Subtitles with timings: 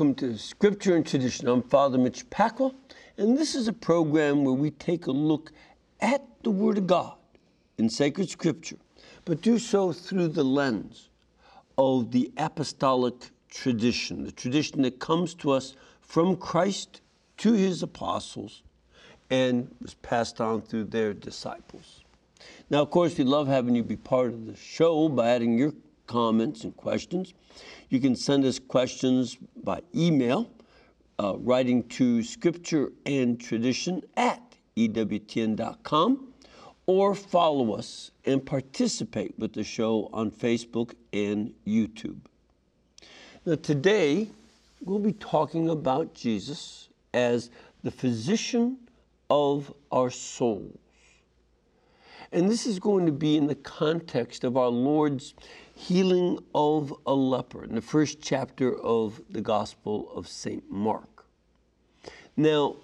[0.00, 1.46] Welcome to Scripture and Tradition.
[1.46, 2.74] I'm Father Mitch Pacwa,
[3.18, 5.52] and this is a program where we take a look
[6.00, 7.16] at the Word of God
[7.76, 8.78] in sacred Scripture,
[9.26, 11.10] but do so through the lens
[11.76, 17.02] of the apostolic tradition, the tradition that comes to us from Christ
[17.36, 18.62] to his apostles
[19.28, 22.04] and was passed on through their disciples.
[22.70, 25.74] Now, of course, we love having you be part of the show by adding your
[26.06, 27.34] comments and questions.
[27.90, 30.48] You can send us questions by email,
[31.18, 34.40] uh, writing to scripture and tradition at
[34.76, 36.32] EWTN.com,
[36.86, 42.20] or follow us and participate with the show on Facebook and YouTube.
[43.44, 44.28] Now, today,
[44.84, 47.50] we'll be talking about Jesus as
[47.82, 48.78] the physician
[49.28, 50.78] of our souls.
[52.30, 55.34] And this is going to be in the context of our Lord's
[55.80, 60.70] healing of a leper in the first chapter of the Gospel of St.
[60.70, 61.24] Mark.
[62.36, 62.76] Now,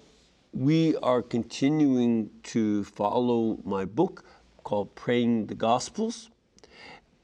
[0.51, 4.25] we are continuing to follow my book
[4.63, 6.31] called Praying the Gospels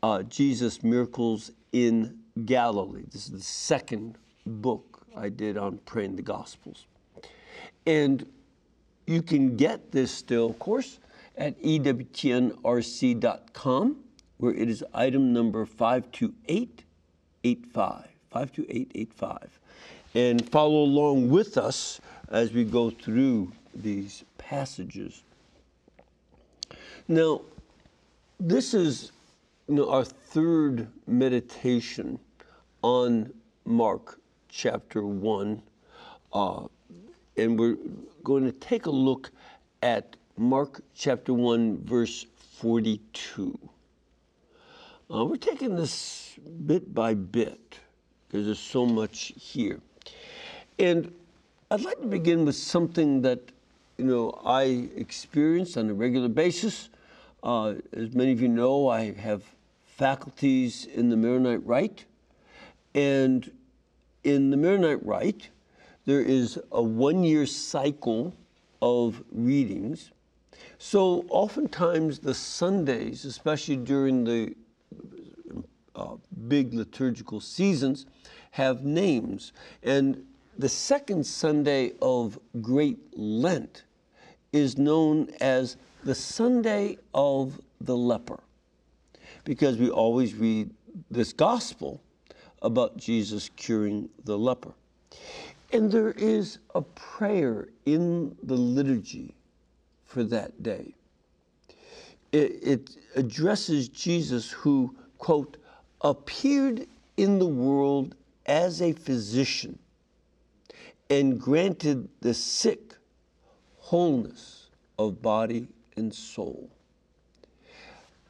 [0.04, 3.06] uh, Jesus' Miracles in Galilee.
[3.12, 6.86] This is the second book I did on praying the Gospels.
[7.88, 8.26] And
[9.08, 11.00] you can get this still, of course,
[11.38, 12.04] at ewtnrc.com
[14.38, 18.08] where it is item number 52885.
[18.32, 19.60] 52885.
[20.16, 25.24] And follow along with us as we go through these passages.
[27.08, 27.42] Now,
[28.40, 29.12] this is
[29.68, 32.20] you know, our third meditation
[32.82, 33.34] on
[33.66, 34.20] Mark
[34.50, 35.62] chapter 1.
[36.34, 36.68] Uh,
[37.38, 37.78] and we're
[38.24, 39.32] going to take a look
[39.82, 42.26] at Mark chapter 1, verse
[42.60, 43.58] 42.
[45.14, 47.78] Uh, we're taking this bit by bit
[48.28, 49.80] because there's so much here.
[50.80, 51.14] And
[51.70, 53.40] I'd like to begin with something that,
[53.98, 56.90] you know, I experience on a regular basis.
[57.44, 59.44] Uh, as many of you know, I have
[59.86, 62.06] faculties in the Maronite Rite.
[62.96, 63.52] And
[64.24, 65.50] in the Maronite Rite,
[66.06, 68.34] there is a one year cycle
[68.82, 70.10] of readings.
[70.80, 74.56] So oftentimes the Sundays, especially during the
[75.96, 76.16] uh,
[76.48, 78.06] big liturgical seasons
[78.52, 79.54] have names.
[79.84, 80.26] And
[80.58, 83.84] the second Sunday of Great Lent
[84.52, 88.40] is known as the Sunday of the leper
[89.44, 90.70] because we always read
[91.10, 92.02] this gospel
[92.62, 94.74] about Jesus curing the leper.
[95.72, 99.34] And there is a prayer in the liturgy
[100.06, 100.94] for that day.
[102.34, 105.58] It, addresses Jesus who, quote,
[106.02, 109.78] appeared in the world as a physician
[111.10, 112.96] and granted the sick
[113.78, 116.70] wholeness of body and soul.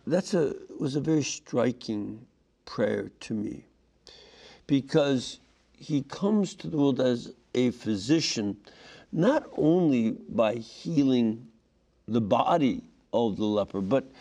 [0.05, 2.25] That's a was a very striking
[2.65, 3.63] prayer to me
[4.67, 5.39] because
[5.77, 8.57] he comes to the world as a physician
[9.13, 11.47] not only by healing
[12.07, 14.11] the body of the leper, but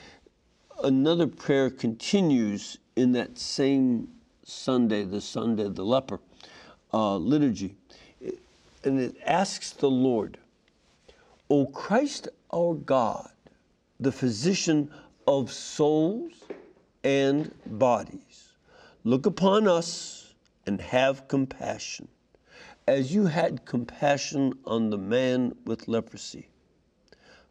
[0.84, 4.08] another prayer continues in that same
[4.44, 6.20] Sunday, the Sunday of the leper
[6.92, 7.76] uh, liturgy.
[8.84, 10.38] And it asks the Lord,
[11.48, 13.30] O Christ our God,
[14.00, 14.90] the physician
[15.26, 16.32] of souls
[17.04, 18.54] and bodies,
[19.04, 20.34] look upon us
[20.66, 22.08] and have compassion,
[22.86, 26.48] as you had compassion on the man with leprosy.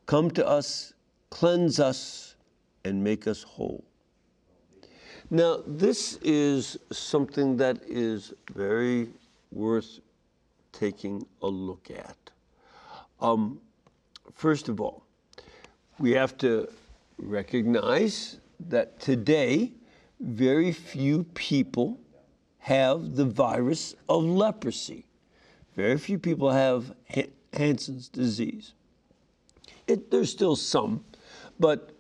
[0.05, 0.93] Come to us,
[1.31, 2.35] cleanse us,
[2.83, 3.83] and make us whole.
[5.29, 9.09] Now, this is something that is very
[9.51, 9.99] worth
[10.71, 12.17] taking a look at.
[13.19, 13.59] Um,
[14.33, 15.03] first of all,
[15.99, 16.67] we have to
[17.17, 18.37] recognize
[18.67, 19.71] that today
[20.19, 21.99] very few people
[22.59, 25.05] have the virus of leprosy.
[25.75, 26.93] Very few people have
[27.53, 28.73] Hansen's disease.
[29.87, 31.03] It, there's still some,
[31.61, 31.91] but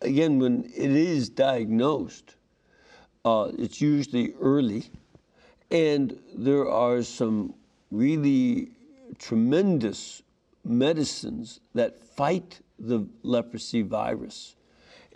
[0.00, 2.36] again, when it is diagnosed,
[3.24, 4.84] uh, it's usually early,
[5.72, 7.52] and there are some
[7.90, 8.70] really
[9.18, 10.22] tremendous
[10.64, 14.54] medicines that fight the leprosy virus,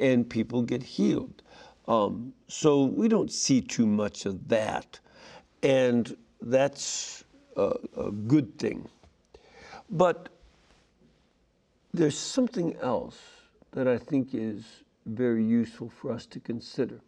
[0.00, 1.42] and people get healed.
[1.86, 4.98] Um, so we don't see too much of that,
[5.62, 7.22] and that's
[7.56, 8.88] a, a good thing.
[9.90, 10.28] But
[11.92, 13.33] there's something else
[13.74, 14.64] that I think is
[15.04, 17.00] very useful for us to consider.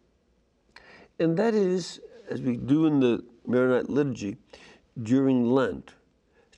[1.17, 1.99] And that is,
[2.29, 4.37] as we do in the Maronite liturgy
[5.01, 5.93] during Lent,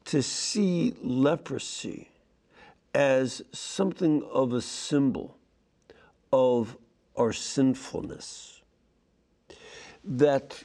[0.06, 2.10] to see leprosy
[2.96, 5.38] as something of a symbol
[6.34, 6.76] of
[7.16, 8.62] our sinfulness.
[10.04, 10.64] That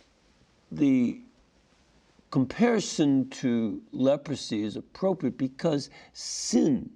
[0.72, 1.20] the
[2.30, 6.90] comparison to leprosy is appropriate because sin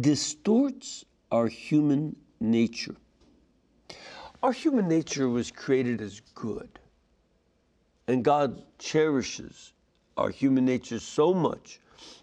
[0.00, 2.94] distorts our human nature.
[4.40, 6.78] Our human nature was created as good,
[8.06, 9.72] and God cherishes
[10.16, 11.80] our human nature so much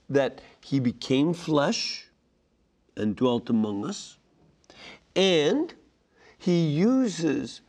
[0.10, 2.08] that He became flesh
[2.96, 4.18] and dwelt among us,
[5.14, 5.74] and
[6.38, 7.60] He uses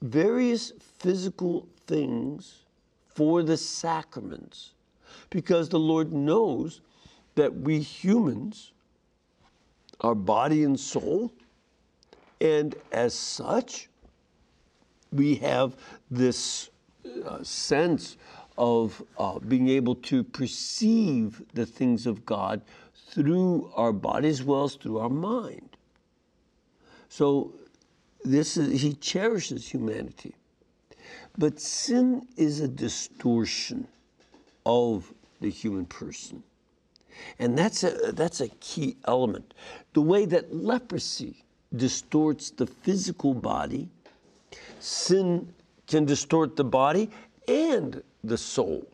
[0.00, 2.64] various physical things
[3.08, 4.70] for the sacraments
[5.28, 6.80] because the Lord knows
[7.34, 8.72] that we humans
[10.00, 11.32] our body and soul.
[12.40, 13.88] And as such,
[15.12, 15.76] we have
[16.10, 16.70] this
[17.26, 18.16] uh, sense
[18.56, 22.62] of uh, being able to perceive the things of God
[23.10, 25.76] through our body as well as through our mind.
[27.08, 27.54] So
[28.24, 30.34] this is he cherishes humanity.
[31.38, 33.88] But sin is a distortion
[34.66, 36.42] of the human person.
[37.38, 39.54] And that's a, that's a key element.
[39.92, 41.44] The way that leprosy
[41.74, 43.88] distorts the physical body,
[44.78, 45.52] sin
[45.86, 47.10] can distort the body
[47.48, 48.86] and the soul.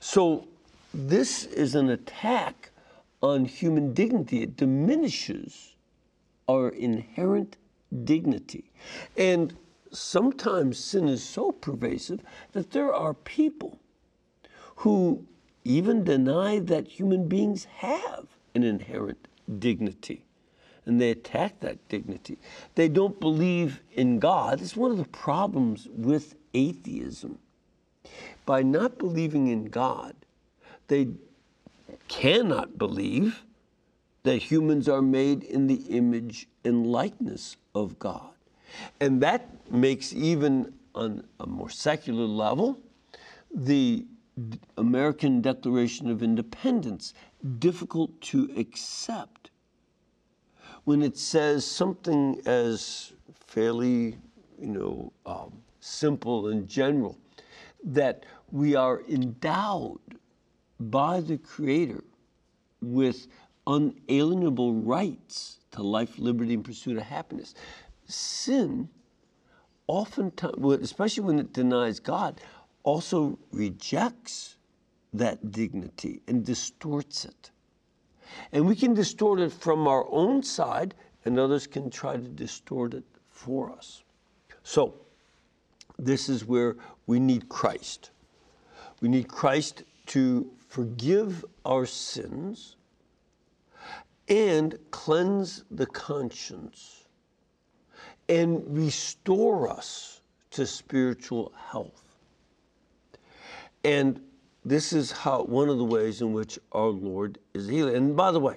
[0.00, 0.46] So,
[0.94, 2.70] this is an attack
[3.22, 4.42] on human dignity.
[4.42, 5.74] It diminishes
[6.48, 7.56] our inherent
[8.04, 8.70] dignity.
[9.16, 9.54] And
[9.90, 12.20] sometimes sin is so pervasive
[12.52, 13.78] that there are people
[14.76, 15.24] who
[15.64, 19.28] even deny that human beings have an inherent
[19.58, 20.24] dignity.
[20.84, 22.38] And they attack that dignity.
[22.74, 24.60] They don't believe in God.
[24.60, 27.38] It's one of the problems with atheism.
[28.44, 30.14] By not believing in God,
[30.88, 31.08] they
[32.08, 33.44] cannot believe
[34.24, 38.30] that humans are made in the image and likeness of God.
[39.00, 42.78] And that makes, even on a more secular level,
[43.54, 44.04] the
[44.76, 47.12] American Declaration of Independence
[47.58, 49.50] difficult to accept
[50.84, 53.12] when it says something as
[53.46, 54.16] fairly,
[54.58, 57.18] you know, um, simple and general
[57.84, 60.00] that we are endowed
[60.80, 62.02] by the Creator
[62.80, 63.26] with
[63.66, 67.54] unalienable rights to life, liberty, and pursuit of happiness.
[68.06, 68.88] Sin,
[69.86, 72.40] oftentimes, especially when it denies God,
[72.82, 74.56] also rejects
[75.12, 77.50] that dignity and distorts it.
[78.52, 80.94] And we can distort it from our own side,
[81.24, 84.02] and others can try to distort it for us.
[84.62, 84.94] So,
[85.98, 86.76] this is where
[87.06, 88.10] we need Christ.
[89.00, 92.76] We need Christ to forgive our sins
[94.28, 97.04] and cleanse the conscience
[98.28, 100.20] and restore us
[100.52, 102.01] to spiritual health.
[103.84, 104.20] And
[104.64, 107.96] this is how one of the ways in which our Lord is healing.
[107.96, 108.56] And by the way,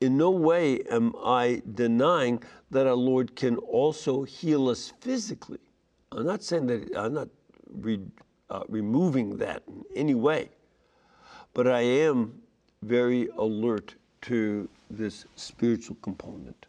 [0.00, 5.60] in no way am I denying that our Lord can also heal us physically.
[6.12, 7.28] I'm not saying that, I'm not
[7.70, 8.00] re,
[8.50, 10.50] uh, removing that in any way.
[11.54, 12.40] But I am
[12.82, 16.66] very alert to this spiritual component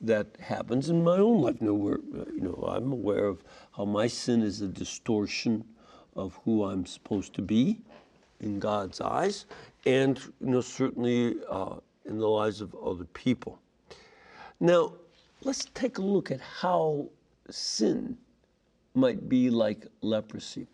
[0.00, 1.56] that happens in my own life.
[1.60, 3.42] You know, you know, I'm aware of
[3.76, 5.64] how my sin is a distortion
[6.16, 7.80] of who I'm supposed to be
[8.40, 9.46] in God's eyes,
[9.86, 13.58] and you know certainly uh, in the lives of other people.
[14.58, 14.94] Now,
[15.42, 17.08] let's take a look at how
[17.48, 18.16] sin
[18.94, 20.66] might be like leprosy.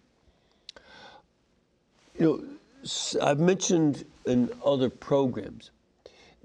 [2.19, 5.71] You know, I've mentioned in other programs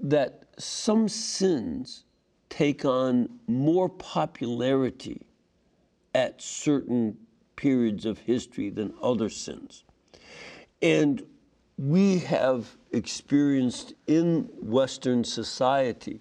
[0.00, 2.04] that some sins
[2.48, 5.22] take on more popularity
[6.14, 7.16] at certain
[7.62, 9.84] periods of history than other sins.
[10.82, 11.24] And
[11.78, 16.20] we have experienced in Western society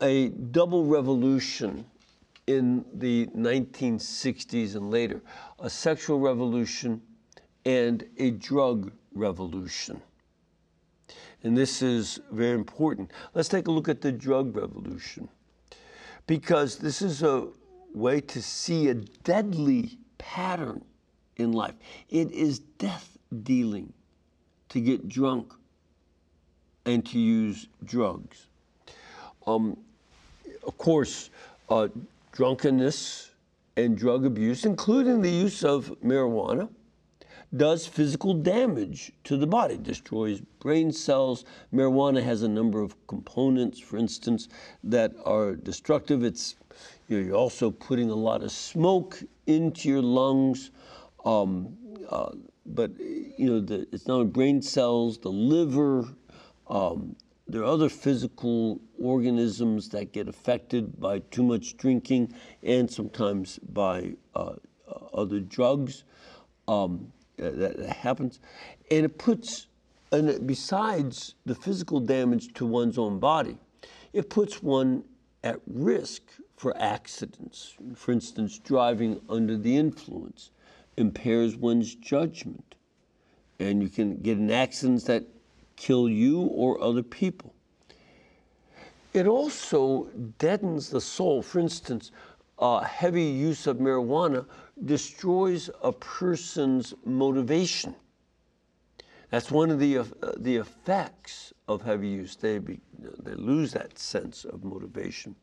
[0.00, 1.86] a double revolution
[2.48, 5.22] in the 1960s and later
[5.60, 7.00] a sexual revolution
[7.64, 10.02] and a drug revolution.
[11.44, 13.12] And this is very important.
[13.32, 15.28] Let's take a look at the drug revolution
[16.26, 17.46] because this is a
[17.94, 20.84] way to see a deadly pattern
[21.36, 21.74] in life.
[22.08, 23.92] It is death dealing
[24.68, 25.52] to get drunk
[26.86, 28.46] and to use drugs.
[29.46, 29.76] Um,
[30.64, 31.30] of course,
[31.68, 31.88] uh,
[32.30, 33.32] drunkenness
[33.76, 36.68] and drug abuse, including the use of marijuana,
[37.56, 41.44] does physical damage to the body, destroys brain cells.
[41.74, 44.48] Marijuana has a number of components, for instance,
[44.84, 46.24] that are destructive.
[46.24, 46.54] It's
[47.08, 50.70] you're also putting a lot of smoke into your lungs.
[51.24, 51.76] Um,
[52.08, 52.32] uh,
[52.66, 56.08] but you know, the, it's not only brain cells, the liver.
[56.68, 57.16] Um,
[57.48, 64.12] there are other physical organisms that get affected by too much drinking and sometimes by
[64.34, 64.54] uh,
[64.88, 66.04] uh other drugs.
[66.68, 68.40] Um, that, that happens.
[68.90, 69.66] And it puts,
[70.12, 73.56] and besides the physical damage to one's own body,
[74.12, 75.04] it puts one
[75.42, 76.22] at risk
[76.62, 77.74] for accidents.
[77.96, 80.52] For instance, driving under the influence
[80.96, 82.76] impairs one's judgment.
[83.58, 85.24] And you can get in accidents that
[85.74, 87.52] kill you or other people.
[89.12, 90.04] It also
[90.38, 91.42] deadens the soul.
[91.42, 92.12] For instance,
[92.60, 94.46] uh, heavy use of marijuana
[94.84, 97.96] destroys a person's motivation.
[99.30, 100.04] That's one of the, uh,
[100.36, 102.36] the effects of heavy use.
[102.36, 102.78] They, be,
[103.24, 105.34] they lose that sense of motivation.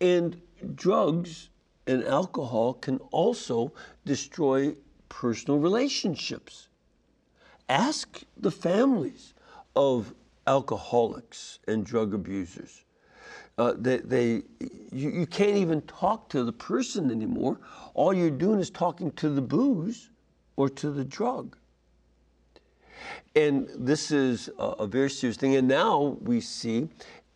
[0.00, 0.40] And
[0.74, 1.50] drugs
[1.86, 3.72] and alcohol can also
[4.04, 4.74] destroy
[5.08, 6.68] personal relationships.
[7.68, 9.34] Ask the families
[9.76, 10.14] of
[10.46, 12.84] alcoholics and drug abusers
[13.56, 14.42] uh, they, they
[14.92, 17.58] you, you can't even talk to the person anymore.
[17.94, 20.10] All you're doing is talking to the booze
[20.56, 21.56] or to the drug.
[23.36, 25.56] And this is a, a very serious thing.
[25.56, 26.88] And now we see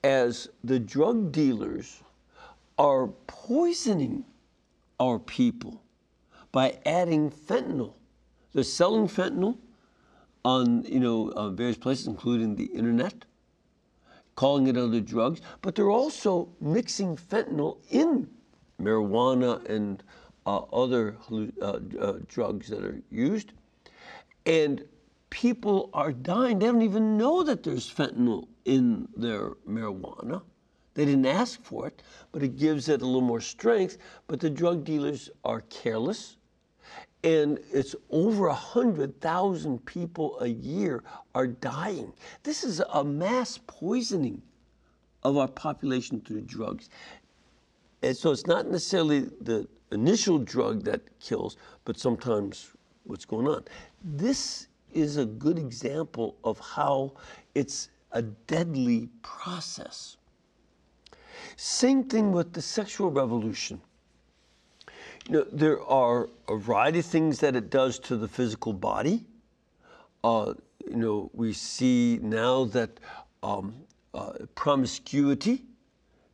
[0.03, 2.01] as the drug dealers
[2.79, 4.25] are poisoning
[5.01, 5.83] our people
[6.53, 7.95] by adding fentanyl.
[8.53, 9.59] They're selling fentanyl
[10.45, 13.25] on you know various places, including the internet
[14.39, 18.31] calling it other drugs, but they're also mixing fentanyl in
[18.81, 20.05] marijuana and
[20.47, 21.17] uh, other
[21.61, 23.53] uh, uh, drugs that are used.
[24.47, 24.85] And
[25.31, 26.61] people are dying.
[26.61, 30.43] They don't even know that there's fentanyl in their marijuana.
[30.99, 32.03] They didn't ask for it,
[32.33, 33.99] but it gives it a little more strength.
[34.27, 36.39] But the drug dealers are careless
[37.23, 41.05] and it's over 100,000 people a year
[41.37, 42.13] are dying.
[42.43, 44.43] This is a mass poisoning
[45.23, 46.91] of our population through drugs.
[48.03, 52.73] And so it's not necessarily the initial drug that kills, but sometimes
[53.05, 53.65] what's going on.
[54.03, 57.13] This is a good example of how
[57.55, 60.18] it's a deadly process.
[61.57, 63.81] Same thing with the sexual revolution.
[65.29, 69.25] You know, there are a variety of things that it does to the physical body.
[70.25, 70.55] Uh,
[70.89, 72.99] you know, we see now that
[73.43, 73.75] um,
[74.15, 75.65] uh, promiscuity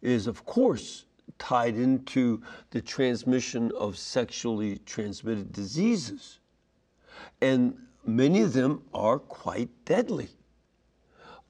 [0.01, 1.07] is, of course,
[1.39, 6.39] tied into the transmission of sexually transmitted diseases.
[7.41, 10.29] And many of them are quite deadly.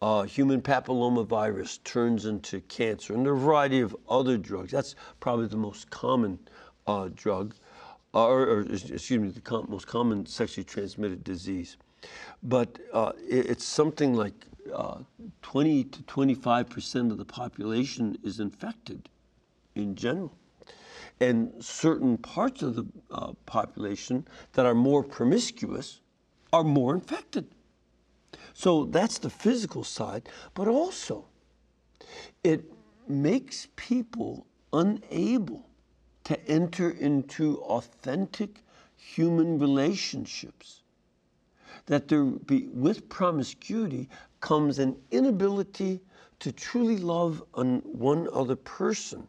[0.04, 4.70] Uh, human papillomavirus turns into cancer, and a variety of other drugs.
[4.70, 6.38] That's probably the most common
[6.86, 7.54] uh, drug,
[8.12, 11.78] uh, or, or, excuse me, the com most common sexually transmitted disease.
[12.42, 14.34] But uh, it, it's something like
[14.74, 14.98] uh,
[15.40, 19.08] 20 to 25 percent of the population is infected
[19.74, 20.36] in general.
[21.18, 26.02] And certain parts of the uh, population that are more promiscuous
[26.52, 27.46] are more infected.
[28.54, 31.26] So that's the physical side, but also
[32.42, 32.64] it
[33.08, 35.68] makes people unable
[36.24, 38.62] to enter into authentic
[38.96, 40.82] human relationships.
[41.86, 44.08] That there be, with promiscuity
[44.40, 46.00] comes an inability
[46.40, 49.28] to truly love one other person.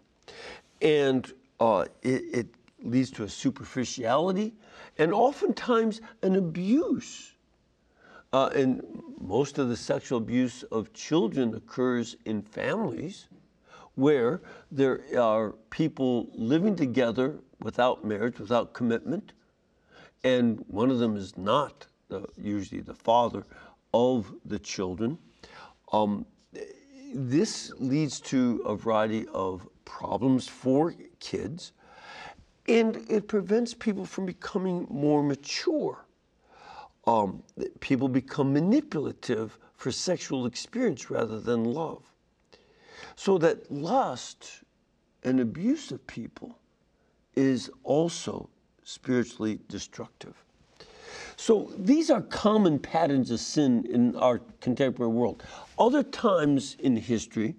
[0.82, 2.48] And uh, it, it
[2.82, 4.54] leads to a superficiality
[4.98, 7.35] and oftentimes an abuse.
[8.36, 8.82] Uh, and
[9.22, 13.30] most of the sexual abuse of children occurs in families
[13.94, 19.32] where there are people living together without marriage, without commitment,
[20.26, 23.46] and one of them is not the, usually the father
[23.94, 25.18] of the children.
[25.94, 26.26] Um,
[27.14, 31.72] this leads to a variety of problems for kids,
[32.68, 36.05] and it prevents people from becoming more mature.
[37.08, 37.44] Um,
[37.80, 42.04] people become manipulative for sexual experience rather than love.
[43.16, 44.64] So that lust
[45.24, 46.58] and abuse of people
[47.36, 48.50] is also
[48.84, 50.36] spiritually destructive.
[51.38, 55.44] So these are common patterns of sin in our contemporary world.
[55.78, 57.56] Other times in history,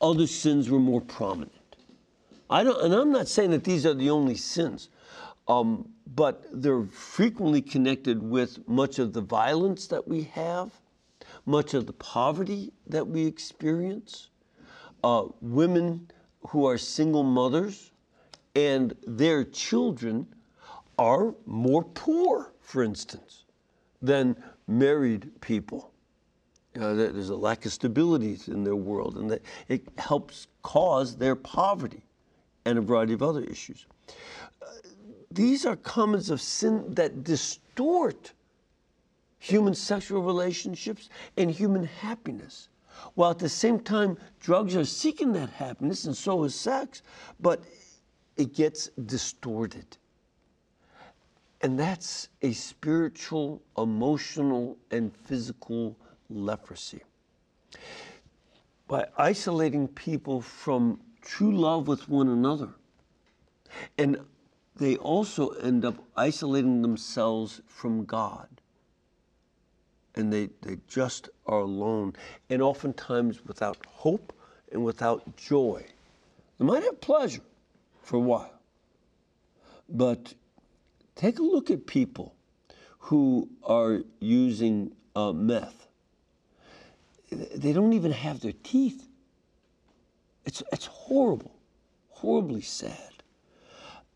[0.00, 1.52] other sins were more prominent.
[2.48, 4.88] I don't, and I'm not saying that these are the only sins,
[5.48, 10.70] um, but they're frequently connected with much of the violence that we have,
[11.46, 14.28] much of the poverty that we experience,
[15.02, 16.10] uh, women
[16.48, 17.92] who are single mothers
[18.54, 20.26] and their children
[20.98, 23.44] are more poor, for instance,
[24.02, 25.92] than married people.
[26.74, 31.34] Know, there's a lack of stability in their world, and that it helps cause their
[31.34, 32.04] poverty
[32.64, 33.86] and a variety of other issues.
[34.62, 34.66] Uh,
[35.30, 38.32] these are comments of sin that distort
[39.38, 42.68] human sexual relationships and human happiness.
[43.14, 47.02] While at the same time, drugs are seeking that happiness, and so is sex,
[47.40, 47.62] but
[48.36, 49.96] it gets distorted.
[51.62, 55.96] And that's a spiritual, emotional, and physical
[56.28, 57.00] leprosy.
[58.88, 62.70] By isolating people from true love with one another,
[63.96, 64.18] and
[64.80, 68.48] they also end up isolating themselves from God.
[70.14, 72.14] And they, they just are alone,
[72.48, 74.32] and oftentimes without hope
[74.72, 75.84] and without joy.
[76.58, 77.42] They might have pleasure
[78.02, 78.58] for a while,
[79.88, 80.32] but
[81.14, 82.34] take a look at people
[82.98, 85.88] who are using uh, meth.
[87.30, 89.06] They don't even have their teeth.
[90.46, 91.54] It's, it's horrible,
[92.08, 93.19] horribly sad.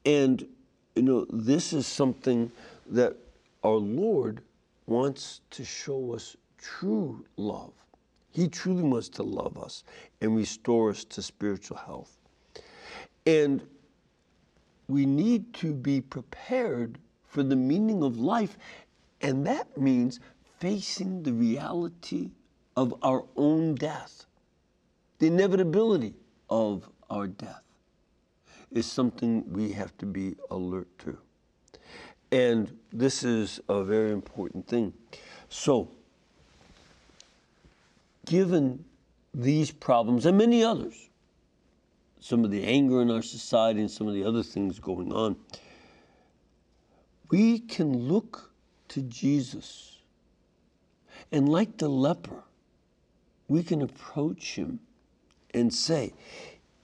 [0.04, 0.46] And,
[0.94, 2.50] you know, this is something
[2.90, 3.16] that
[3.62, 4.42] our Lord
[4.86, 7.72] wants to show us true love.
[8.30, 9.84] He truly wants to love us
[10.20, 12.18] and restore us to spiritual health.
[13.26, 13.62] And
[14.88, 18.58] we need to be prepared for the meaning of life,
[19.22, 20.20] and that means
[20.58, 22.30] facing the reality
[22.76, 24.26] of our own death,
[25.18, 26.14] the inevitability
[26.50, 27.63] of our death
[28.74, 31.16] is something we have to be alert to.
[32.32, 34.92] And this is a very important thing.
[35.48, 35.88] So,
[38.26, 38.84] given
[39.32, 41.08] these problems and many others,
[42.18, 45.36] some of the anger in our society and some of the other things going on,
[47.30, 48.50] we can look
[48.88, 49.98] to Jesus.
[51.30, 52.42] And like the leper,
[53.46, 54.80] we can approach him
[55.52, 56.12] and say,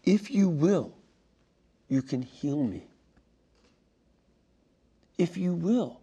[0.05, 0.95] If you will,
[1.91, 2.85] you can heal me.
[5.19, 6.01] If you will,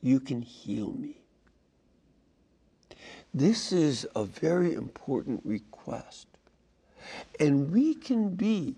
[0.00, 1.18] you can heal me.
[3.34, 6.28] This is a very important request.
[7.38, 8.76] And we can be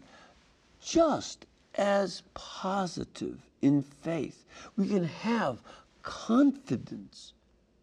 [0.81, 4.45] just as positive in faith.
[4.77, 5.63] We can have
[6.03, 7.35] confidence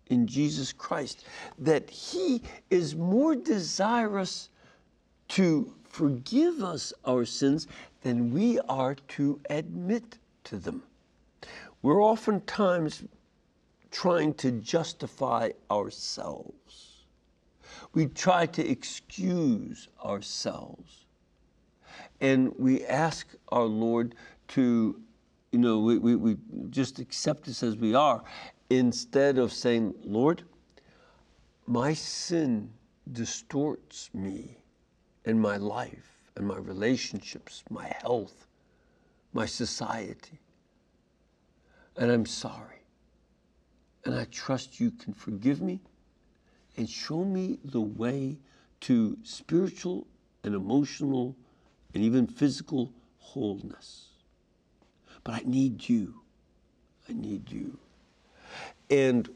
[0.07, 1.25] in Jesus Christ
[1.59, 4.49] that He is more desirous
[5.29, 7.67] to forgive us our sins
[8.01, 10.83] than we are to admit to them.
[11.81, 13.03] We're oftentimes
[13.91, 17.03] trying to justify ourselves.
[17.93, 21.05] We try to excuse ourselves.
[22.21, 24.15] And we ask our Lord
[24.49, 24.99] to,
[25.51, 26.38] you know, we, we, we
[26.69, 28.23] just accept us as we are
[28.69, 30.43] instead of saying, Lord,
[31.65, 32.69] my sin
[33.12, 34.57] distorts me
[35.25, 38.47] and my life and my relationships, my health,
[39.34, 40.39] my society.
[41.97, 42.86] And I'm sorry.
[44.06, 45.82] And I trust you can forgive me
[46.78, 48.38] and show me the way
[48.82, 50.08] to spiritual
[50.45, 51.36] and emotional
[51.93, 54.06] and even physical wholeness.
[55.25, 56.21] But I need you.
[57.10, 57.78] I need you.
[58.89, 59.30] And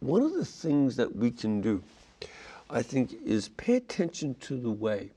[0.00, 1.82] one of the things that we can do,
[2.68, 5.10] I think, is pay attention to the way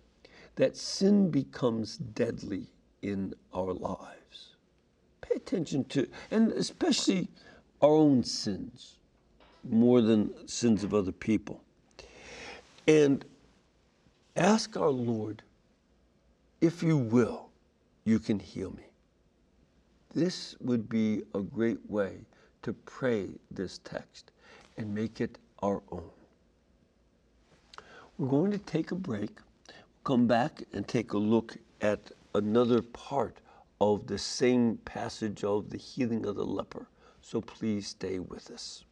[0.57, 2.65] that sin becomes deadly
[3.01, 4.55] in our lives.
[5.21, 7.29] Pay attention to, and especially
[7.81, 8.97] our own sins,
[9.69, 11.61] more than sins of other people.
[12.87, 13.23] And
[14.35, 15.43] ask our Lord,
[16.59, 17.49] if you will,
[18.03, 18.83] you can heal me.
[20.15, 22.17] This would be a great way
[22.63, 24.31] to pray this text
[24.77, 26.09] and make it our own.
[28.17, 29.37] We're going to take a break
[30.07, 33.41] come back and take a look at another part
[33.81, 36.87] of the same passage of the healing of the leper.
[37.21, 38.85] So please stay with us.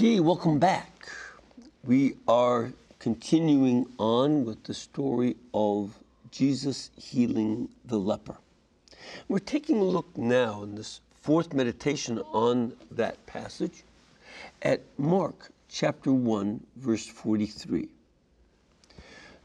[0.00, 1.10] Okay, welcome back.
[1.84, 5.94] We are continuing on with the story of
[6.30, 8.38] Jesus healing the leper.
[9.28, 13.82] We're taking a look now in this fourth meditation on that passage
[14.62, 17.86] at Mark chapter 1, verse 43.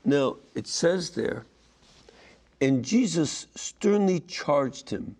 [0.06, 1.46] Now, it says there,
[2.62, 5.18] and Jesus sternly charged him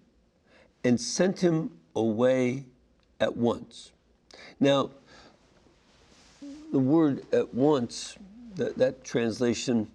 [0.86, 2.64] and sent him away
[3.20, 3.92] at once.
[4.62, 4.92] Now,
[6.76, 8.18] the word at once,
[8.56, 9.90] that, that translation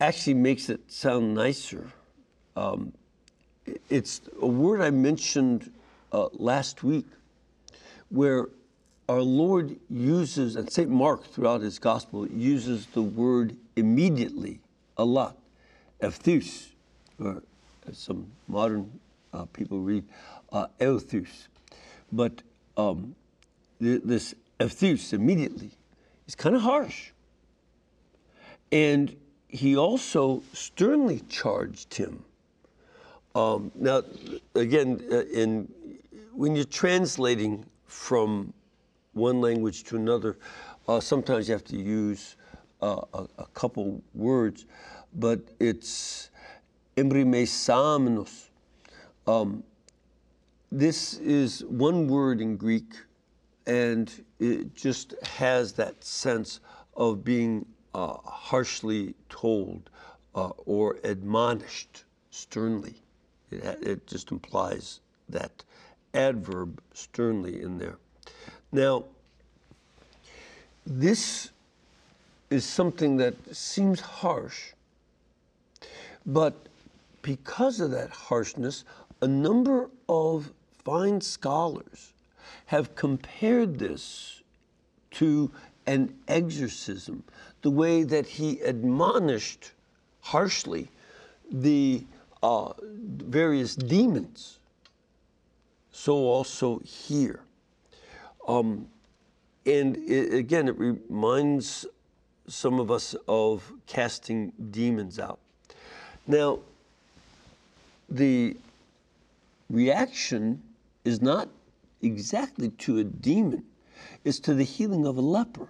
[0.00, 1.90] actually makes it sound nicer.
[2.54, 2.92] Um,
[3.90, 5.72] it's a word I mentioned
[6.12, 7.06] uh, last week
[8.08, 8.46] where
[9.08, 10.88] our Lord uses, and St.
[10.88, 14.60] Mark throughout his gospel uses the word immediately
[14.96, 15.36] a lot,
[16.00, 16.68] epthus,
[17.18, 17.42] or
[17.88, 19.00] as some modern
[19.32, 20.04] uh, people read,
[20.52, 21.48] uh, euthus.
[22.12, 22.42] But
[22.76, 23.16] um,
[23.80, 25.70] this epthus, immediately,
[26.26, 27.10] is kind of harsh.
[28.72, 29.16] And
[29.48, 32.24] he also sternly charged him.
[33.34, 34.02] Um, now,
[34.54, 35.68] again, uh, in
[36.34, 38.52] when you're translating from
[39.12, 40.36] one language to another,
[40.88, 42.36] uh, sometimes you have to use
[42.82, 44.66] uh, a, a, couple words,
[45.14, 46.30] but it's
[46.96, 48.48] embrimesamenos.
[49.26, 49.62] Um,
[50.70, 52.94] this is one word in Greek,
[53.66, 56.60] and it just has that sense
[56.96, 59.90] of being uh, harshly told
[60.34, 62.94] uh, or admonished sternly.
[63.50, 65.64] It, it just implies that
[66.12, 67.96] adverb sternly in there.
[68.72, 69.04] Now,
[70.86, 71.50] this
[72.50, 74.72] is something that seems harsh,
[76.26, 76.54] but
[77.22, 78.84] because of that harshness,
[79.22, 80.52] a number of
[80.84, 82.13] fine scholars
[82.66, 84.42] have compared this
[85.12, 85.50] to
[85.86, 87.22] an exorcism,
[87.62, 89.72] the way that he admonished
[90.20, 90.88] harshly
[91.50, 92.04] the
[92.42, 94.58] uh, various demons.
[95.92, 97.40] So also here.
[98.48, 98.88] Um,
[99.66, 101.86] and it, again, it reminds
[102.46, 105.38] some of us of casting demons out.
[106.26, 106.60] Now,
[108.08, 108.56] the
[109.70, 110.62] reaction
[111.04, 111.48] is not
[112.04, 113.64] exactly to a demon,
[114.24, 115.68] is to the healing of a leper.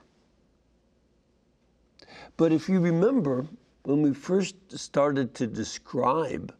[2.36, 3.46] But if you remember,
[3.84, 6.54] when we first started to describe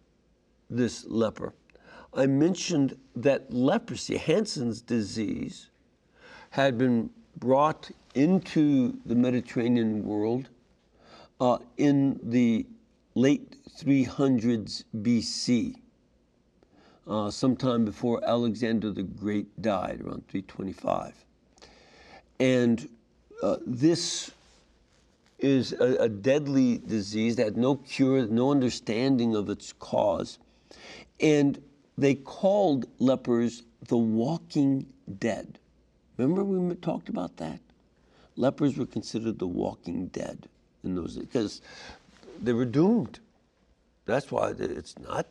[0.71, 1.53] this leper,
[2.13, 5.71] I mentioned that leprosy, Hansen's disease,
[6.51, 10.49] had been brought into the Mediterranean world
[11.41, 12.67] uh, in the
[13.17, 15.75] late 300s BC,
[17.07, 21.25] uh, sometime before Alexander the Great died, around 325.
[22.41, 22.89] And
[23.43, 24.31] uh, this
[25.39, 30.39] is a, a, deadly disease that had no cure, no understanding of its cause.
[31.21, 31.61] And
[31.99, 34.87] they called lepers the walking
[35.19, 35.59] dead.
[36.17, 37.61] Remember we talked about that?
[38.37, 40.49] Lepers were considered the walking dead
[40.83, 41.61] in those because
[42.43, 43.21] they were doomed.
[44.07, 45.27] That's why it's not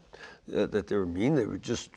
[0.56, 1.92] uh, that they were mean, they were just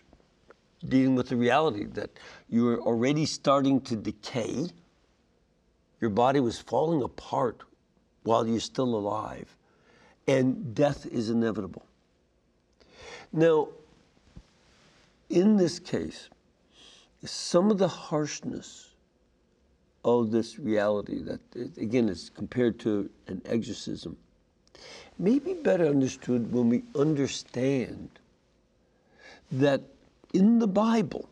[0.86, 2.10] dealing with the reality that
[2.48, 4.68] you were already starting to decay.
[6.00, 7.62] Your body was falling apart
[8.24, 9.56] while you're still alive,
[10.28, 11.86] and death is inevitable.
[13.32, 13.68] Now,
[15.30, 16.28] in this case,
[17.24, 18.90] some of the harshness
[20.04, 21.40] of this reality that,
[21.76, 24.16] again, is compared to an exorcism,
[25.18, 28.09] may be better understood when we understand
[29.50, 29.83] that
[30.33, 31.29] in the Bible,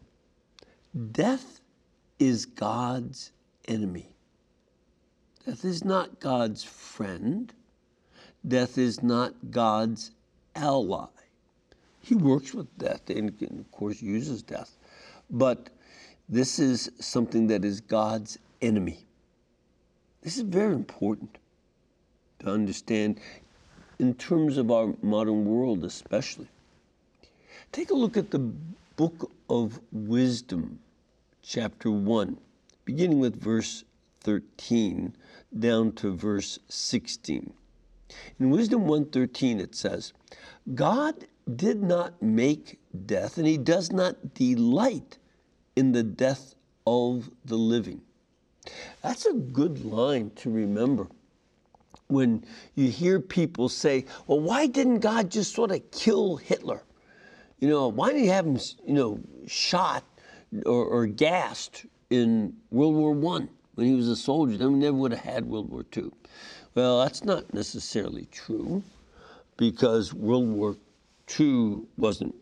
[1.13, 1.61] death
[2.19, 3.33] is God's
[3.69, 4.09] enemy.
[5.45, 7.53] Death is not God's friend.
[8.47, 10.13] Death is not God's
[10.55, 11.09] ally.
[12.01, 14.77] He works with death and, of course, uses death.
[15.31, 15.71] But
[16.29, 19.07] this is something that is God's enemy.
[20.23, 21.39] This is very important
[22.41, 23.21] to understand
[23.99, 26.49] in terms of our modern world, especially.
[27.73, 28.39] Take a look at the
[28.97, 30.79] book of Wisdom,
[31.43, 32.37] chapter 1,
[32.85, 33.85] beginning with verse
[34.21, 35.15] 13
[35.59, 37.53] down to verse 16.
[38.39, 40.13] In Wisdom 113, it says,
[40.75, 41.27] God
[41.57, 45.19] did not make death and he does not delight
[45.77, 46.55] in the death
[46.87, 48.01] of the living.
[49.03, 51.09] That's a good line to remember
[52.09, 56.83] when you hear people say, well, why didn't God just sort of kill Hitler?
[57.61, 60.05] You know, why didn't he have him, you know, shot
[60.67, 64.97] or, or gassed in World War One when he was a soldier, then we never
[64.97, 66.11] would have had World War II.
[66.75, 68.83] Well, that's not necessarily true
[69.57, 70.77] because World War
[71.39, 72.35] II wasn't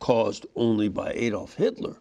[0.00, 1.96] caused only by Adolf Hitler.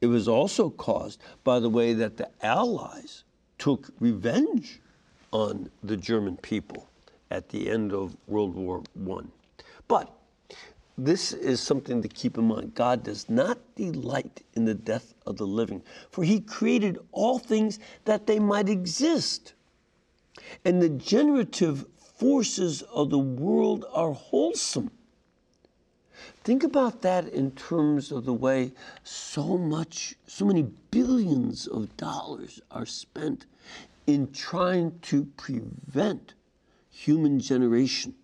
[0.00, 3.24] It was also caused by the way that the Allies
[3.58, 4.80] took revenge
[5.32, 6.88] on the German people
[7.30, 9.24] at the end of World War I.
[9.86, 10.12] But
[10.98, 12.74] this is something to keep in mind.
[12.74, 17.78] God does not delight in the death of the living, for he created all things
[18.04, 19.54] that they might exist.
[20.64, 24.90] And the generative forces of the world are wholesome.
[26.44, 28.72] Think about that in terms of the way
[29.04, 33.46] so much, so many billions of dollars are spent
[34.14, 36.34] in trying to prevent
[36.90, 38.14] human generation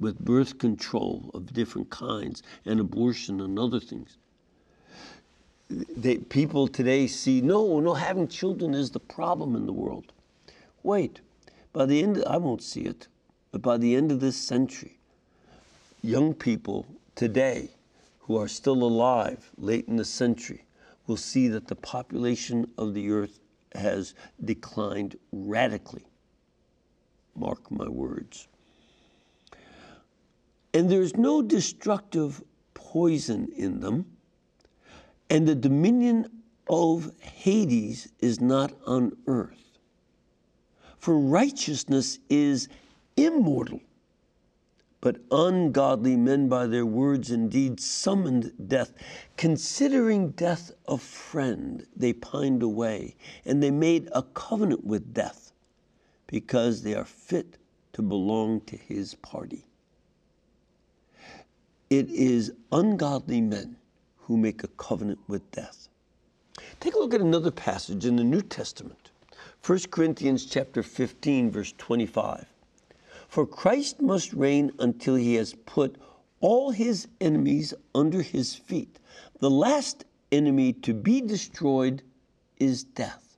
[0.00, 4.16] with birth control of different kinds and abortion and other things.
[5.68, 10.12] They, people today see no, no, having children is the problem in the world.
[10.82, 11.20] Wait,
[11.72, 13.08] by the end, I won't see it,
[13.50, 14.98] but by the end of this century,
[16.02, 17.70] young people today
[18.20, 20.64] who are still alive late in the century
[21.06, 23.40] will see that the population of the earth
[23.74, 26.04] has declined radically.
[27.34, 28.48] Mark my words.
[30.72, 32.42] And there's no destructive
[32.74, 34.06] poison in them,
[35.30, 36.26] and the dominion
[36.68, 39.78] of Hades is not on earth.
[40.98, 42.68] For righteousness is
[43.16, 43.80] immortal
[45.04, 48.94] but ungodly men by their words and deeds summoned death.
[49.36, 53.14] Considering death a friend, they pined away,
[53.44, 55.52] and they made a covenant with death,
[56.26, 57.58] because they are fit
[57.92, 59.66] to belong to his party.
[61.90, 63.76] It is ungodly men
[64.20, 65.88] who make a covenant with death.
[66.80, 69.10] Take a look at another passage in the New Testament,
[69.66, 72.53] 1 Corinthians chapter 15, verse 25.
[73.34, 75.96] For Christ must reign until he has put
[76.38, 79.00] all his enemies under his feet.
[79.40, 82.04] The last enemy to be destroyed
[82.58, 83.36] is death.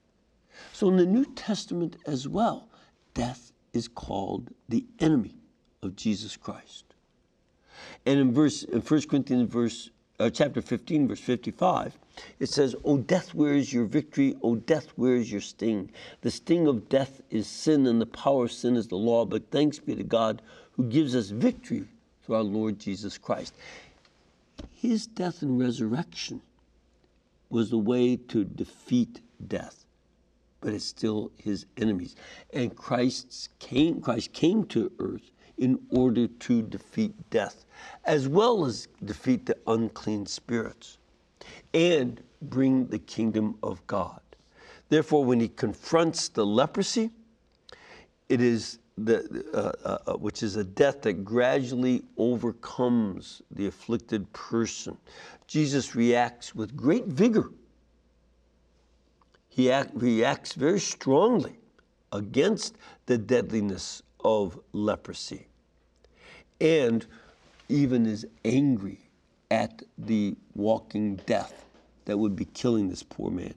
[0.74, 2.68] So in the New Testament as well,
[3.14, 5.38] death is called the enemy
[5.82, 6.84] of Jesus Christ.
[8.04, 9.88] And in verse in 1 Corinthians verse
[10.20, 11.96] uh, chapter 15 verse 55,
[12.38, 14.36] it says, O death, where is your victory?
[14.42, 15.90] O death, where is your sting?
[16.22, 19.24] The sting of death is sin, and the power of sin is the law.
[19.24, 21.84] But thanks be to God who gives us victory
[22.22, 23.54] through our Lord Jesus Christ.
[24.74, 26.40] His death and resurrection
[27.50, 29.84] was the way to defeat death,
[30.60, 32.16] but it's still his enemies.
[32.52, 37.64] And Christ came, Christ came to earth in order to defeat death,
[38.04, 40.98] as well as defeat the unclean spirits
[41.76, 44.20] and bring the kingdom of God.
[44.88, 47.10] Therefore, when he confronts the leprosy,
[48.30, 54.32] it is the, uh, uh, uh, which is a death that gradually overcomes the afflicted
[54.32, 54.96] person.
[55.46, 57.50] Jesus reacts with great vigor.
[59.50, 61.58] He act, reacts very strongly
[62.10, 65.46] against the deadliness of leprosy
[66.58, 67.04] and
[67.68, 68.98] even is angry
[69.50, 71.65] at the walking death
[72.06, 73.54] that would be killing this poor man.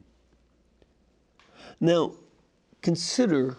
[1.80, 2.12] Now,
[2.82, 3.56] consider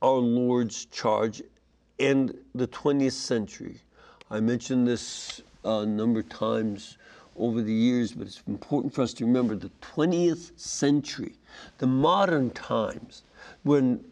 [0.00, 1.42] our Lord's charge
[1.98, 3.80] in the 20th century.
[4.30, 6.96] I mentioned this a number of times
[7.36, 11.34] over the years, but it's important for us to remember the 20th century,
[11.78, 13.22] the modern times,
[13.62, 14.04] when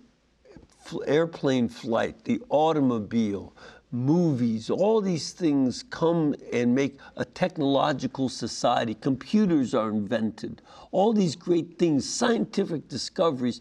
[1.06, 3.52] airplane flight, the automobile,
[3.96, 8.94] movies, all these things come and make a technological society.
[8.94, 10.60] Computers are invented,
[10.92, 13.60] all these great things, scientific discoveries.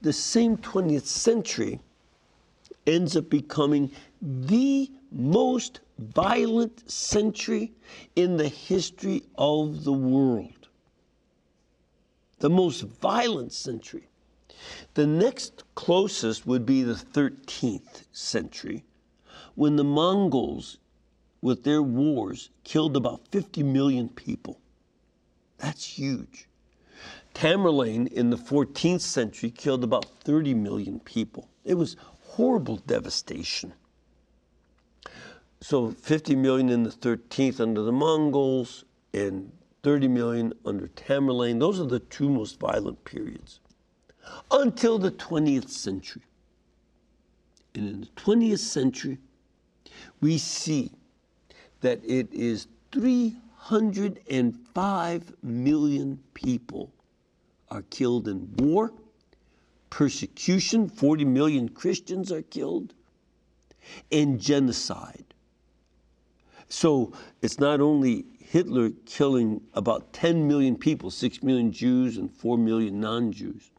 [0.00, 1.80] The same 20th century
[2.86, 3.90] ends up becoming
[4.22, 7.72] the most violent century
[8.14, 10.68] in the history of the world.
[12.38, 14.08] The most violent century.
[14.94, 18.84] The next closest would be the 13th century,
[19.56, 20.78] when the Mongols,
[21.40, 24.60] with their wars, killed about 50 million people.
[25.58, 26.48] That's huge.
[27.34, 31.48] Tamerlane in the 14th century killed about 30 million people.
[31.64, 33.72] It was horrible devastation.
[35.60, 41.60] So 50 million in the 13th under the Mongols and 30 million under Tamerlane.
[41.60, 43.60] Those are the two most violent periods
[44.50, 46.22] until the 20th century.
[47.74, 49.18] And in the 20th century,
[50.20, 50.92] we see
[51.80, 56.92] that it is 305 million people
[57.68, 58.92] are killed in war,
[59.90, 62.94] persecution, 40 million Christians are killed,
[64.10, 65.24] and genocide.
[66.68, 72.56] So it's not only Hitler killing about 10 million people, 6 million Jews and 4
[72.58, 73.70] million non Jews,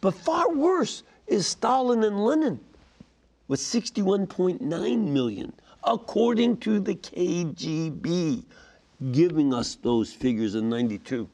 [0.00, 2.60] but far worse is Stalin and Lenin
[3.48, 4.60] with 61.9
[5.08, 5.52] million,
[5.84, 8.44] according to the KGB,
[9.12, 11.28] giving us those figures in 92.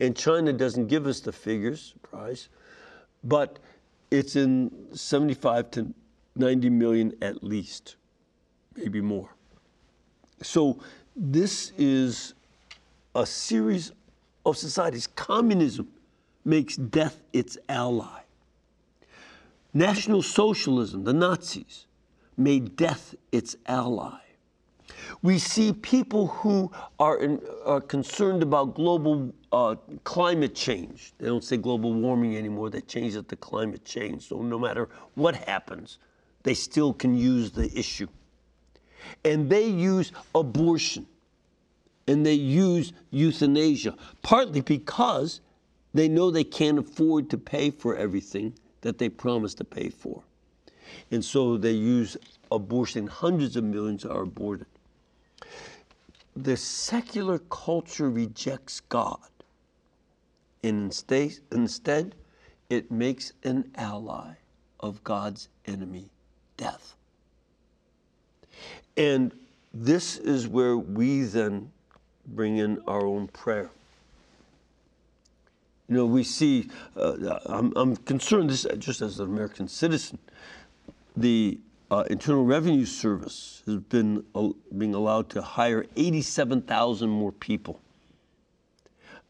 [0.00, 2.48] And China doesn't give us the figures, surprise,
[3.24, 3.58] but
[4.10, 5.94] it's in 75 to
[6.36, 7.96] 90 million at least,
[8.76, 9.28] maybe more.
[10.42, 10.80] So
[11.14, 12.34] this is
[13.14, 13.92] a series
[14.46, 15.06] of societies.
[15.06, 15.88] Communism
[16.44, 18.20] makes death its ally.
[19.72, 21.86] National Socialism, the Nazis,
[22.36, 24.18] made death its ally.
[25.22, 31.12] We see people who are, in, are concerned about global uh, climate change.
[31.18, 34.28] They don't say global warming anymore, they change it to climate change.
[34.28, 35.98] So no matter what happens,
[36.42, 38.08] they still can use the issue.
[39.24, 41.06] And they use abortion
[42.06, 45.40] and they use euthanasia, partly because
[45.94, 50.22] they know they can't afford to pay for everything that they promised to pay for.
[51.10, 52.16] And so they use
[52.50, 53.06] abortion.
[53.06, 54.66] Hundreds of millions are aborted.
[56.36, 59.18] The secular culture rejects God.
[60.62, 62.14] And instead, instead,
[62.68, 64.34] it makes an ally
[64.80, 66.10] of God's enemy,
[66.56, 66.94] death.
[68.96, 69.32] And
[69.72, 71.70] this is where we then
[72.26, 73.70] bring in our own prayer.
[75.90, 80.20] You know, we see, uh, I'm, I'm, concerned this just as an American citizen,
[81.16, 81.58] the
[81.90, 84.24] uh, Internal Revenue Service has been
[84.78, 87.80] being allowed to hire 87,000 more people.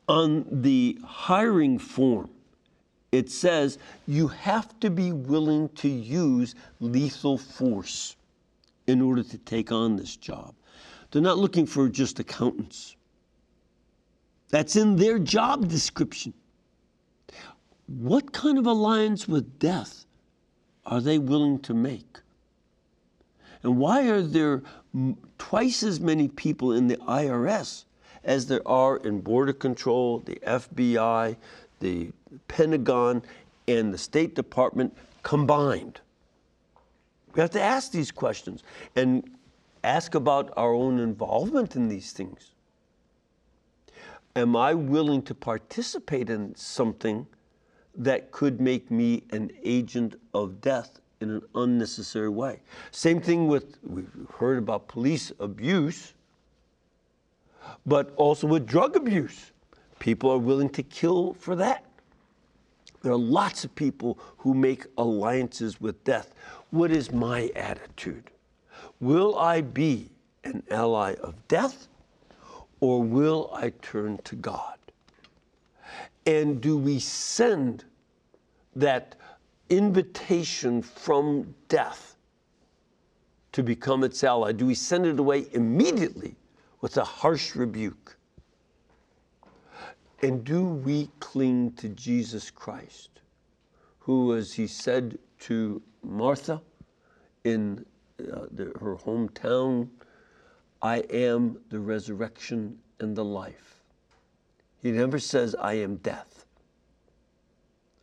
[0.06, 2.28] On the hiring form,
[3.10, 8.16] it says you have to be willing to use lethal force
[8.86, 10.54] in order to take on this job.
[11.10, 12.96] They're not looking for just accountants.
[14.50, 16.34] That's in their job description.
[17.98, 20.06] What kind of alliance with death
[20.86, 22.20] are they willing to make?
[23.64, 24.62] And why are there
[25.38, 27.84] twice as many people in the IRS
[28.22, 31.36] as there are in Border Control, the FBI,
[31.80, 32.12] the
[32.46, 33.22] Pentagon,
[33.66, 36.00] and the State Department combined?
[37.34, 38.62] We have to ask these questions
[38.94, 39.28] and
[39.82, 42.52] ask about our own involvement in these things.
[44.36, 47.26] Am I willing to participate in something?
[47.96, 52.60] That could make me an agent of death in an unnecessary way.
[52.90, 56.14] Same thing with, we've heard about police abuse,
[57.86, 59.52] but also with drug abuse.
[59.98, 61.84] People are willing to kill for that.
[63.02, 66.34] There are lots of people who make alliances with death.
[66.70, 68.30] What is my attitude?
[69.00, 70.10] Will I be
[70.44, 71.88] an ally of death
[72.80, 74.79] or will I turn to God?
[76.30, 77.82] And do we send
[78.76, 79.16] that
[79.68, 82.14] invitation from death
[83.50, 84.52] to become its ally?
[84.52, 86.36] Do we send it away immediately
[86.82, 88.16] with a harsh rebuke?
[90.22, 93.22] And do we cling to Jesus Christ,
[93.98, 96.62] who, as he said to Martha
[97.42, 97.84] in
[98.20, 99.88] uh, the, her hometown,
[100.80, 103.79] I am the resurrection and the life.
[104.82, 106.46] He never says, I am death.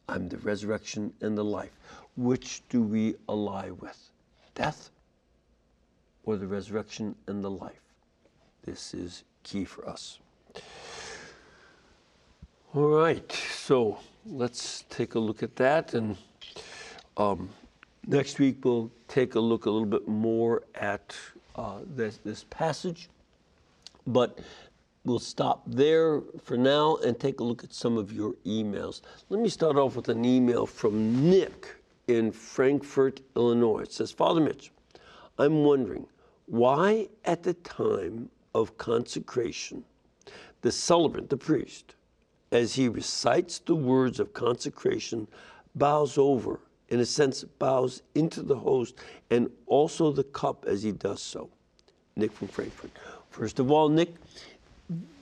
[0.09, 1.71] I'm the resurrection and the life.
[2.15, 4.11] Which do we ally with?
[4.55, 4.89] Death
[6.23, 7.82] or the resurrection and the life?
[8.63, 10.19] This is key for us.
[12.73, 15.93] All right, so let's take a look at that.
[15.93, 16.17] And
[17.15, 17.49] um,
[18.05, 21.15] next week we'll take a look a little bit more at
[21.55, 23.09] uh, this, this passage.
[24.05, 24.39] But
[25.07, 28.99] We'll stop there for now and take a look at some of your emails.
[29.29, 31.77] Let me start off with an email from Nick
[32.09, 33.83] in Frankfort, Illinois.
[33.83, 34.73] It says, Father Mitch,
[35.37, 36.07] I'm wondering
[36.47, 39.85] why at the time of consecration,
[40.61, 41.95] the celebrant, the priest,
[42.51, 45.25] as he recites the words of consecration,
[45.75, 48.95] bows over, in a sense, bows into the host
[49.29, 51.49] and also the cup as he does so.
[52.17, 52.91] Nick from Frankfort.
[53.29, 54.15] First of all, Nick,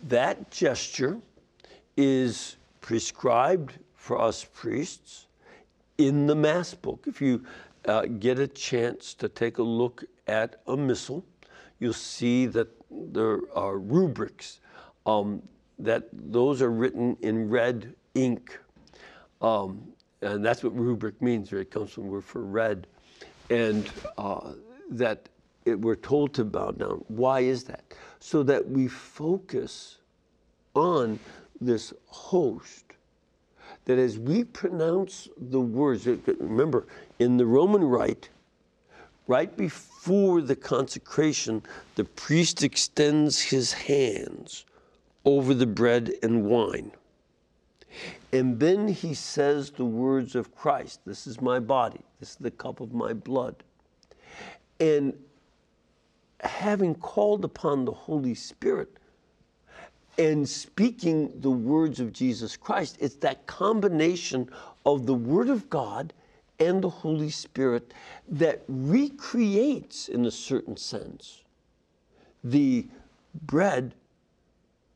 [0.08, 1.20] that gesture
[1.98, 5.26] is prescribed for us priests
[5.98, 7.06] in the Mass book.
[7.08, 7.44] If you
[7.86, 11.26] uh, get a chance to take a look at a missal,
[11.80, 14.60] you'll see that there are rubrics
[15.06, 15.42] um,
[15.80, 18.60] that those are written in red ink.
[19.42, 19.82] Um,
[20.22, 21.62] and that's what rubric means, right?
[21.62, 22.88] It comes from the word for red.
[23.50, 24.54] And uh,
[24.90, 25.30] that
[25.66, 27.04] it, we're told to bow down.
[27.08, 27.84] Why is that?
[28.20, 29.98] So that we focus
[30.76, 31.20] on
[31.60, 32.86] this host.
[33.86, 36.88] That as we pronounce the words, remember,
[37.20, 38.30] in the Roman rite,
[39.28, 41.64] right before the consecration,
[41.96, 44.66] the priest extends his hands
[45.24, 46.92] over the bread and wine.
[48.32, 52.52] And then he says the words of Christ This is my body, this is the
[52.52, 53.56] cup of my blood.
[54.80, 55.14] And
[56.46, 58.98] having called upon the Holy Spirit
[60.18, 64.50] and speaking the words of Jesus Christ, it's that combination
[64.86, 66.14] of the Word of God
[66.60, 67.94] and the Holy Spirit
[68.30, 71.44] that recreates, in a certain sense,
[72.44, 72.88] the
[73.44, 73.94] bread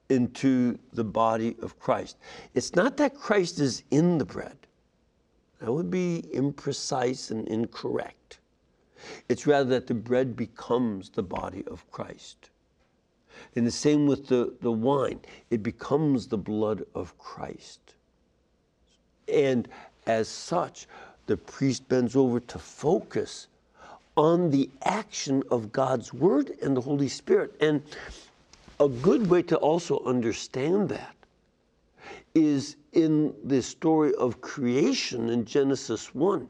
[0.10, 2.18] into the body of Christ.
[2.54, 4.58] It's not that Christ is in the bread,
[5.60, 8.38] that would be imprecise and incorrect.
[9.28, 12.50] It's rather that the bread becomes the body of Christ.
[13.56, 17.80] And the same with the, the wine, it becomes the blood of Christ.
[19.32, 19.68] And
[20.08, 20.88] as such,
[21.28, 23.47] the priest bends over to focus
[24.18, 27.56] on the action of God's Word and the Holy Spirit.
[27.62, 27.84] And
[28.80, 31.16] a good way to also understand that
[32.34, 36.50] is in the story of creation in Genesis 1.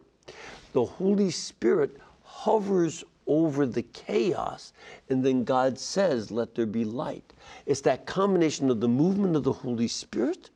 [0.73, 1.97] The Holy Spirit
[2.39, 4.71] hovers over the chaos,
[5.09, 7.33] and then God says, Let there be light.
[7.65, 10.49] It's that combination of the movement of the Holy Spirit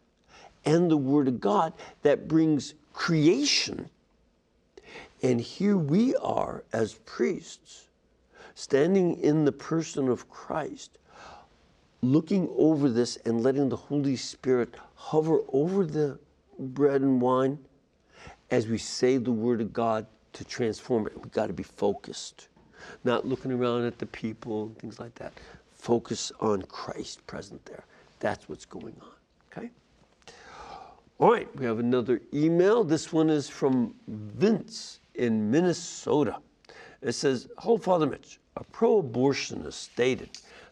[0.64, 1.74] and the Word of God
[2.04, 3.90] that brings creation.
[5.22, 7.88] And here we are as priests,
[8.56, 11.00] standing in the person of Christ,
[12.02, 16.18] looking over this and letting the Holy Spirit hover over the
[16.58, 17.60] bread and wine
[18.52, 21.16] as we say the Word of God to transform it.
[21.16, 22.50] We've got to be focused,
[23.04, 25.34] not looking around at the people and things like that.
[25.76, 27.84] Focus on Christ present there.
[28.20, 29.10] That's what's going on.
[29.52, 29.70] Okay?
[31.20, 32.84] All right, we have another email.
[32.84, 36.38] This one is from Vince in Minnesota.
[37.02, 40.30] It says, Hold Father Mitch, a pro abortionist stated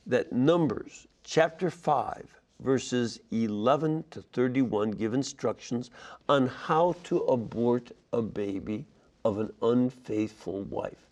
[0.08, 2.26] that Numbers chapter 5,
[2.62, 5.90] verses 11 to 31 give instructions
[6.30, 8.86] on how to abort a baby
[9.24, 11.08] of an unfaithful wife.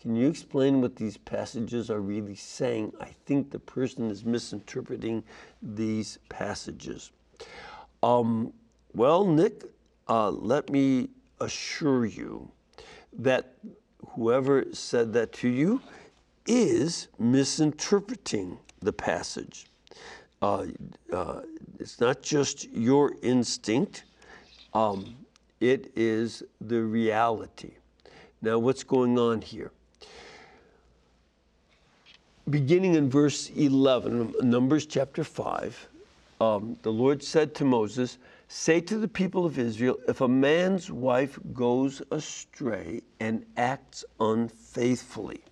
[0.00, 2.92] Can you explain what these passages are really saying?
[3.00, 5.22] I think the person is misinterpreting
[5.62, 7.12] these passages.
[8.02, 8.52] Um,
[8.94, 9.62] well, Nick,
[10.08, 11.08] uh, let me
[11.40, 12.50] assure you
[13.12, 13.54] that
[14.10, 15.80] whoever said that to you
[16.46, 19.66] is misinterpreting the passage.
[20.40, 20.66] Uh,
[21.12, 21.42] uh,
[21.78, 24.04] it's not just your instinct,
[24.74, 25.14] um,
[25.62, 27.70] it is the reality.
[28.42, 29.70] Now, what's going on here?
[32.50, 35.88] Beginning in verse 11, Numbers chapter 5,
[36.40, 40.90] um, the Lord said to Moses, Say to the people of Israel, if a man's
[40.90, 45.42] wife goes astray and acts unfaithfully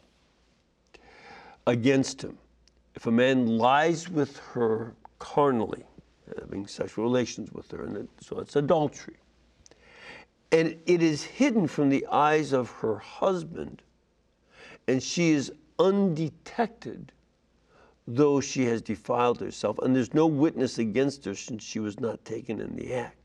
[1.68, 2.36] against him,
[2.96, 5.84] if a man lies with her carnally,
[6.40, 9.19] having sexual relations with her, and so it's adultery,
[10.53, 13.82] and it is hidden from the eyes of her husband,
[14.88, 17.12] and she is undetected,
[18.07, 22.24] though she has defiled herself, and there's no witness against her since she was not
[22.24, 23.16] taken in the act.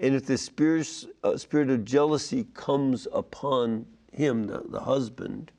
[0.00, 0.88] And if the spirit,
[1.22, 5.52] uh, spirit of jealousy comes upon him, the, the husband,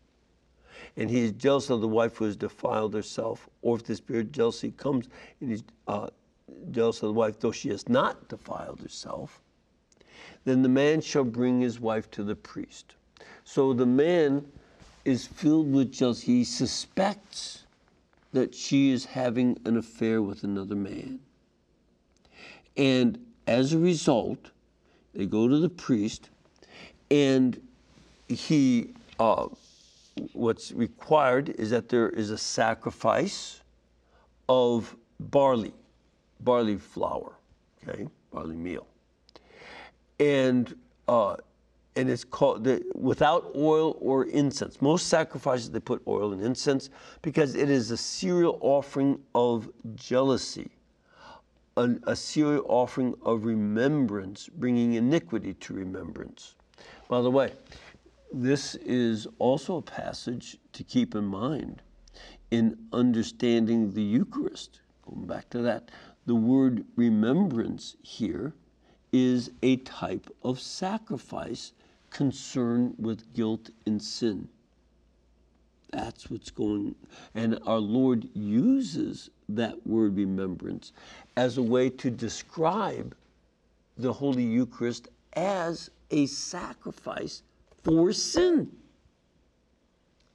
[0.96, 4.28] and he is jealous of the wife who has defiled herself, or if the spirit
[4.28, 5.08] of jealousy comes
[5.42, 6.08] and he's uh,
[6.72, 9.42] jealous of the wife, though she has not defiled herself,
[10.48, 12.96] then the man shall bring his wife to the priest.
[13.44, 14.46] So the man
[15.04, 16.38] is filled with jealousy.
[16.38, 17.64] He suspects
[18.32, 21.20] that she is having an affair with another man.
[22.78, 24.52] And as a result,
[25.14, 26.30] they go to the priest,
[27.10, 27.60] and
[28.28, 29.48] he uh,
[30.34, 33.62] what's required is that there is a sacrifice
[34.48, 35.74] of barley,
[36.42, 37.34] barley flour,
[37.88, 38.86] okay, barley meal,
[40.20, 40.76] and
[41.08, 41.36] uh,
[41.98, 44.82] and it's called the, without oil or incense.
[44.82, 46.92] Most sacrifices they put oil and incense
[47.24, 50.70] because it is a cereal offering of jealousy,
[51.76, 56.54] a, a cereal offering of remembrance, bringing iniquity to remembrance.
[57.10, 57.54] By the way,
[58.32, 61.82] this is also a passage to keep in mind
[62.52, 64.82] in understanding the Eucharist.
[65.10, 65.90] going back to that,
[66.28, 68.54] the word remembrance here
[69.12, 71.74] is a type of sacrifice
[72.10, 74.48] concerned with guilt and sin.
[75.92, 76.96] That's what's going
[77.34, 80.92] and our Lord uses that word remembrance
[81.38, 83.16] as a way to describe
[83.98, 87.44] the Holy Eucharist as a sacrifice
[87.84, 88.70] for sin.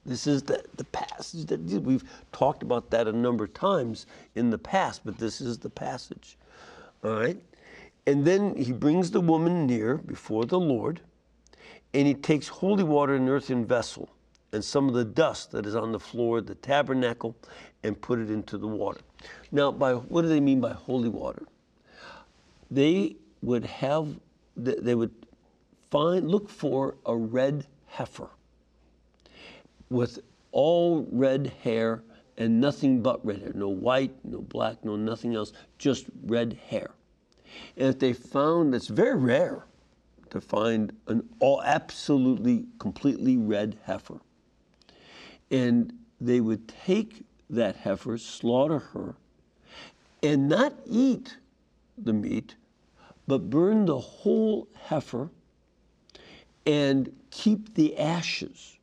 [0.05, 4.05] This is the, the passage that we've talked about that a number of times
[4.35, 6.37] in the past, but this is the passage.
[7.03, 7.37] All right?
[8.05, 11.01] And then he brings the woman near before the Lord,
[11.93, 14.09] and he takes holy water in an earthen vessel
[14.51, 17.35] and some of the dust that is on the floor of the tabernacle
[17.83, 19.01] and put it into the water.
[19.51, 21.43] Now, by what do they mean by holy water?
[22.69, 24.19] They would have,
[24.55, 25.11] they would
[25.89, 28.29] find, look for a red heifer
[29.89, 30.19] with
[30.51, 32.03] all red hair
[32.37, 33.51] and nothing but red hair.
[33.53, 36.91] No white, no black, no nothing else, just red hair.
[37.77, 39.65] And if they found, it's very rare
[40.29, 44.19] to find an all absolutely, completely red heifer.
[45.51, 49.15] And they would take that heifer, slaughter her,
[50.21, 51.37] and not eat
[51.97, 52.55] the meat,
[53.27, 55.29] but burn the whole heifer
[56.65, 58.77] and keep the ashes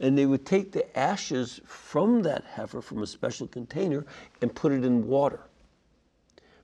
[0.00, 4.04] and they would take the ashes from that heifer from a special container
[4.42, 5.40] and put it in water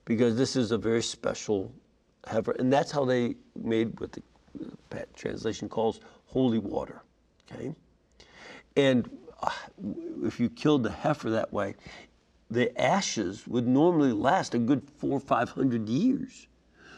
[0.05, 1.71] because this is a very special
[2.27, 4.21] heifer and that's how they made what the
[5.15, 7.01] translation calls holy water
[7.51, 7.73] okay?
[8.75, 9.09] And
[9.41, 9.49] uh,
[10.23, 11.75] if you killed the heifer that way
[12.53, 16.47] the ashes would normally last a good four or five hundred years.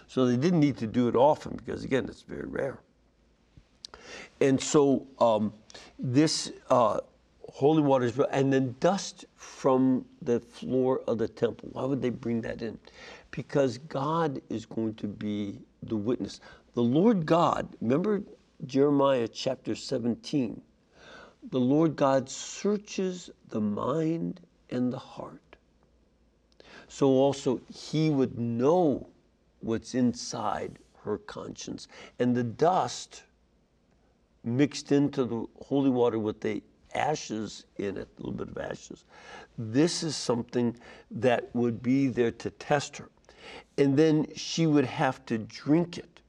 [0.08, 2.80] So they didn't need to do it often because again it's very rare.
[4.42, 5.54] And so um,
[5.98, 7.00] this uh,
[7.50, 11.70] holy water is, and then dust from the floor of the temple.
[11.72, 12.78] Why would they bring that in?
[13.32, 16.40] Because God is going to be the witness.
[16.74, 18.22] The Lord God, remember
[18.66, 20.62] Jeremiah chapter 17,
[21.52, 25.42] the Lord God searches the mind and the heart.
[26.88, 29.08] So also he would know
[29.62, 31.88] what's inside her conscience.
[32.20, 33.24] And the dust
[34.44, 36.62] mixed into the holy water with the
[36.96, 39.04] ashes in it, a little bit of ashes.
[39.58, 40.76] This is something
[41.12, 43.10] that would be there to test her.
[43.78, 46.22] And then she would have to drink it,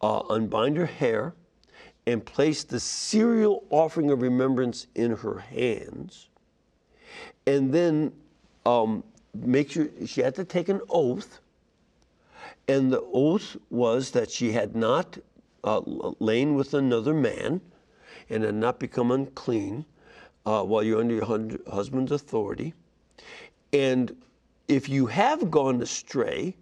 [0.00, 1.34] uh, unbind her hair,
[2.06, 6.28] and place the cereal offering of remembrance in her hands.
[7.46, 8.12] And then
[8.66, 9.04] um,
[9.34, 11.40] make sure she had to take an oath.
[12.68, 15.18] And the oath was that she had not
[15.64, 15.80] uh,
[16.18, 17.60] lain with another man
[18.32, 19.84] and had not become unclean
[20.46, 22.74] uh, while you're under your husband's authority.
[23.72, 24.16] And
[24.68, 26.56] if you have gone astray,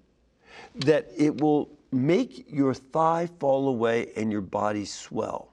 [0.74, 5.52] that it will make your thigh fall away and your body swell.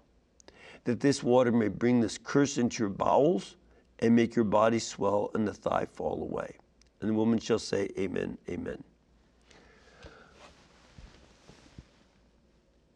[0.83, 3.55] That this water may bring this curse into your bowels
[3.99, 6.55] and make your body swell and the thigh fall away.
[7.01, 8.83] And the woman shall say, Amen, Amen.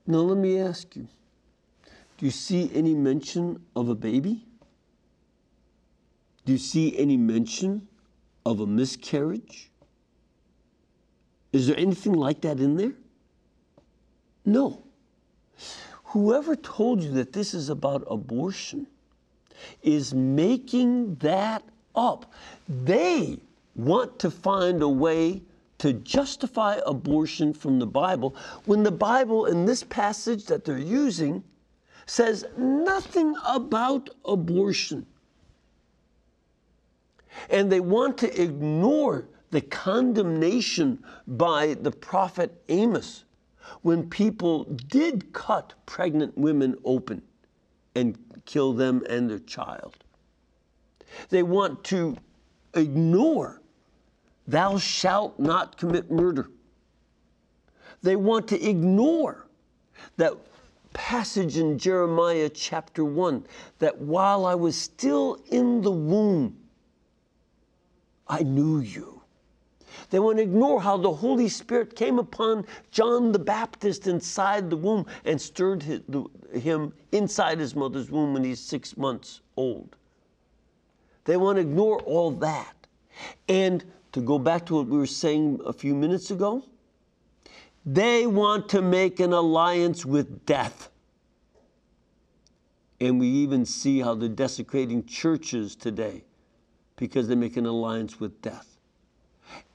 [0.07, 1.07] Now, let me ask you
[2.21, 4.45] do you see any mention of a baby?
[6.45, 7.87] Do you see any mention
[8.45, 9.71] of a miscarriage?
[11.51, 12.93] Is there anything like that in there?
[14.45, 14.83] No.
[16.03, 18.85] Whoever told you that this is about abortion
[19.81, 21.63] is making that
[21.95, 22.31] up.
[22.69, 23.39] They
[23.75, 25.41] want to find a way
[25.79, 31.43] to justify abortion from the Bible when the Bible, in this passage that they're using,
[32.05, 35.05] says nothing about abortion.
[37.49, 43.25] And they want to ignore the condemnation by the prophet Amos
[43.81, 47.21] when people did cut pregnant women open
[47.95, 50.03] and kill them and their child.
[51.29, 52.17] They want to
[52.73, 53.61] ignore
[54.47, 56.49] Thou shalt not commit murder.
[58.01, 59.47] They want to ignore
[60.17, 60.33] that
[60.93, 63.45] passage in Jeremiah chapter 1
[63.79, 66.57] that while I was still in the womb,
[68.27, 69.21] I knew you.
[70.09, 74.77] They want to ignore how the Holy Spirit came upon John the Baptist inside the
[74.77, 79.95] womb and stirred him inside his mother's womb when he's six months old.
[81.25, 82.75] They want to ignore all that.
[83.47, 83.83] And
[84.13, 86.63] to go back to what we were saying a few minutes ago,
[87.85, 90.89] they want to make an alliance with death.
[92.99, 96.23] And we even see how they're desecrating churches today
[96.95, 98.77] because they make an alliance with death.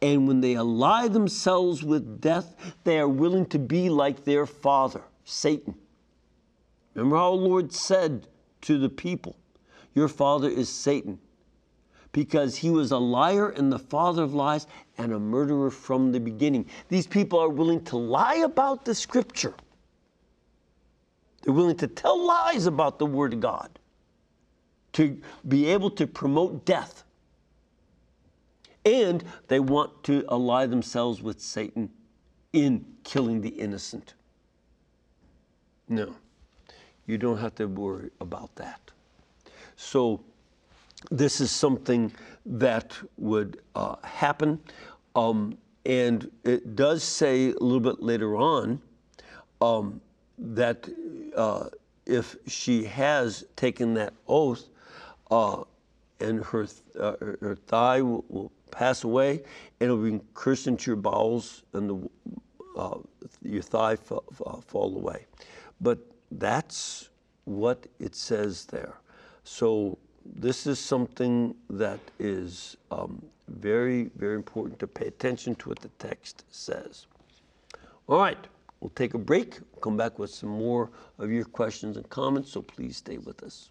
[0.00, 2.54] And when they ally themselves with death,
[2.84, 5.74] they are willing to be like their father, Satan.
[6.94, 8.28] Remember how the Lord said
[8.62, 9.36] to the people,
[9.94, 11.18] Your father is Satan,
[12.16, 16.18] because he was a liar and the father of lies and a murderer from the
[16.18, 16.64] beginning.
[16.88, 19.52] These people are willing to lie about the scripture,
[21.42, 23.78] they're willing to tell lies about the word of God,
[24.94, 27.04] to be able to promote death
[28.86, 31.90] and they want to ally themselves with Satan
[32.54, 34.14] in killing the innocent.
[35.86, 36.14] No,
[37.04, 38.80] you don't have to worry about that.
[39.76, 40.24] So,
[41.10, 42.12] this is something
[42.44, 44.60] that would uh, happen.
[45.14, 48.80] Um, and it does say a little bit later on
[49.60, 50.00] um,
[50.38, 50.88] that
[51.36, 51.68] uh,
[52.06, 54.68] if she has taken that oath
[55.30, 55.62] uh,
[56.20, 56.66] and her,
[56.98, 59.42] uh, her thigh will, will pass away,
[59.80, 62.10] and it'll be cursed into your bowels, and the,
[62.78, 62.98] uh,
[63.42, 65.26] your thigh fall away.
[65.80, 65.98] But
[66.32, 67.10] that's
[67.44, 68.94] what it says there.
[69.44, 69.98] So
[70.34, 75.88] this is something that is um, very, very important to pay attention to what the
[75.98, 77.06] text says.
[78.08, 78.38] All right,
[78.80, 79.58] we'll take a break.
[79.72, 83.42] We'll come back with some more of your questions and comments, so please stay with
[83.42, 83.70] us.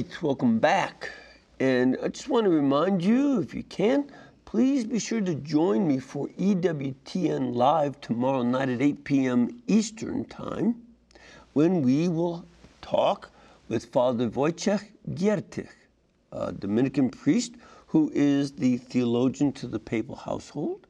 [0.00, 1.10] Right, welcome back.
[1.58, 4.10] And I just want to remind you, if you can,
[4.46, 9.62] please be sure to join me for EWTN Live tomorrow night at 8 p.m.
[9.66, 10.76] Eastern Time
[11.52, 12.46] when we will
[12.80, 13.30] talk
[13.68, 15.68] with Father Wojciech Giertych,
[16.32, 17.52] a Dominican priest
[17.86, 20.86] who is the theologian to the papal household.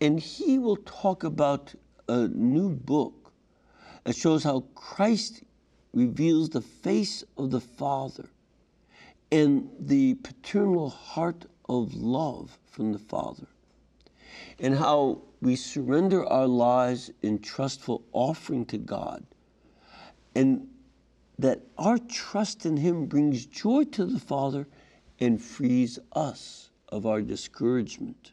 [0.00, 1.74] And he will talk about
[2.08, 3.32] a new book
[4.04, 5.42] that shows how Christ
[5.92, 8.28] reveals the face of the Father
[9.30, 13.46] and the paternal heart of love from the Father,
[14.58, 19.24] and how we surrender our lives in trustful offering to God,
[20.34, 20.66] and
[21.38, 24.66] that our trust in Him brings joy to the Father
[25.20, 28.32] and frees us of our discouragement.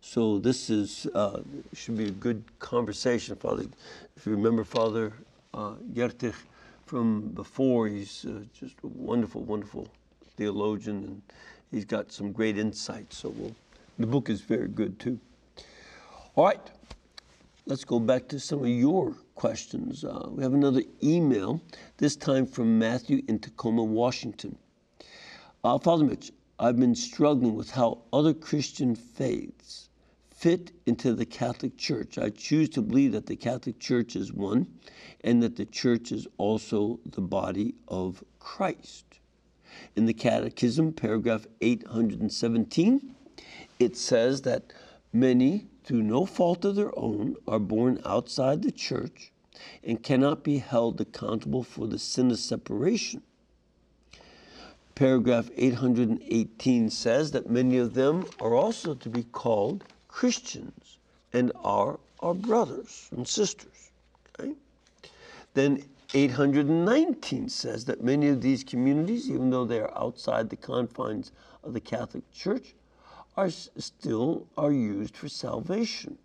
[0.00, 1.40] So this is uh,
[1.72, 3.64] should be a good conversation, Father.
[4.16, 5.12] If you remember, Father
[5.54, 6.34] uh, Giertych
[6.86, 7.88] from before.
[7.88, 9.88] He's uh, just a wonderful, wonderful
[10.36, 11.22] theologian, and
[11.70, 13.18] he's got some great insights.
[13.18, 13.54] So we'll,
[13.98, 15.18] the book is very good too.
[16.36, 16.70] All right,
[17.66, 20.04] let's go back to some of your questions.
[20.04, 21.60] Uh, we have another email,
[21.98, 24.56] this time from Matthew in Tacoma, Washington.
[25.62, 29.83] Uh, Father Mitch, I've been struggling with how other Christian faiths
[30.44, 32.18] fit into the Catholic Church.
[32.18, 34.66] I choose to believe that the Catholic Church is one
[35.22, 39.06] and that the church is also the body of Christ.
[39.96, 43.14] In the Catechism, paragraph 817,
[43.78, 44.64] it says that
[45.14, 49.32] many, through no fault of their own, are born outside the church
[49.82, 53.22] and cannot be held accountable for the sin of separation.
[54.94, 59.84] Paragraph 818 says that many of them are also to be called
[60.14, 60.98] Christians
[61.32, 63.90] and are our brothers and sisters.
[64.38, 64.52] Okay?
[65.54, 65.82] Then
[66.14, 71.32] 819 says that many of these communities, even though they are outside the confines
[71.64, 72.76] of the Catholic Church,
[73.36, 76.16] are still are used for salvation.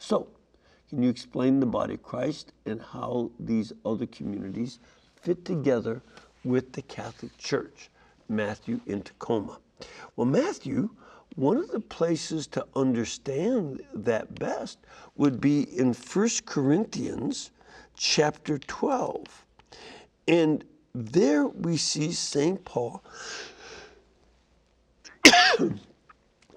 [0.00, 0.26] So,
[0.90, 4.80] can you explain the body of Christ and how these other communities
[5.14, 6.02] fit together
[6.44, 7.88] with the Catholic Church?
[8.28, 9.60] Matthew in Tacoma.
[10.16, 10.90] Well, Matthew,
[11.36, 14.78] one of the places to understand that best
[15.16, 17.50] would be in 1 Corinthians
[17.96, 19.44] chapter 12.
[20.28, 20.64] And
[20.94, 22.62] there we see St.
[22.64, 23.02] Paul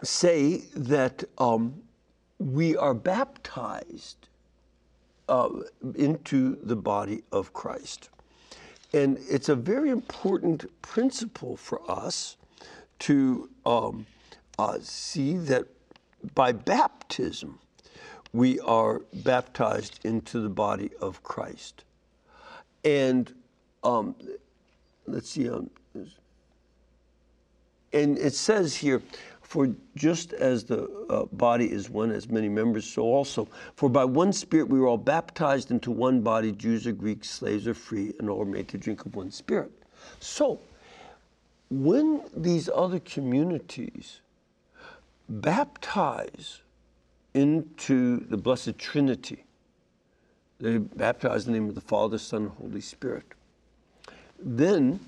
[0.03, 1.82] say that um,
[2.38, 4.28] we are baptized
[5.30, 5.49] uh,
[5.95, 8.09] into the body of Christ.
[8.93, 12.38] And it's a very important principle for us
[12.99, 14.05] to um,
[14.58, 15.66] uh, see that
[16.34, 17.60] by baptism,
[18.34, 21.84] we are baptized into the body of Christ.
[22.84, 23.34] And
[23.84, 24.16] um,
[25.08, 25.70] let's see, um,
[27.93, 29.01] and it says here,
[29.41, 33.47] for just as the uh, body is one, as many members, so also.
[33.76, 37.68] For by one Spirit we were all baptized into one body, Jews or Greeks, slaves
[37.68, 39.72] or free, and all were made to drink of one Spirit.
[40.20, 40.60] So,
[41.70, 44.20] when these other communities
[45.30, 46.61] baptize
[47.34, 49.45] into the Blessed Trinity,
[50.59, 53.26] they baptize in the name of the Father, Son, and Holy Spirit.
[54.39, 54.99] Then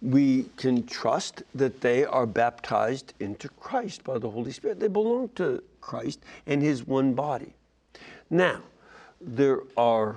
[0.00, 4.80] we can trust that they are baptized into Christ by the Holy Spirit.
[4.80, 7.54] They belong to Christ and His one body.
[8.30, 8.62] Now,
[9.20, 10.16] there are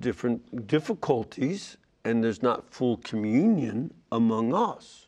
[0.00, 5.06] different difficulties, and there's not full communion among us.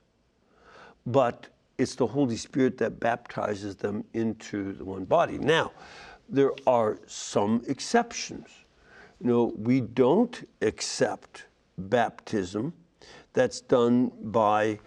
[1.06, 1.46] But
[1.80, 5.38] it's the Holy Spirit that baptizes them into the one body.
[5.38, 5.72] Now,
[6.28, 8.48] there are some exceptions.
[9.20, 11.46] You know, we don't accept
[11.78, 12.74] baptism
[13.32, 14.78] that's done by,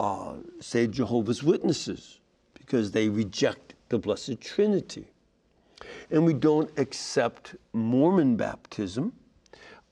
[0.00, 2.18] uh, say, Jehovah's Witnesses,
[2.54, 5.06] because they reject the Blessed Trinity.
[6.10, 9.12] And we don't accept Mormon baptism.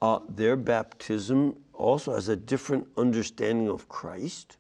[0.03, 4.58] Uh, their baptism also has a different understanding of Christ.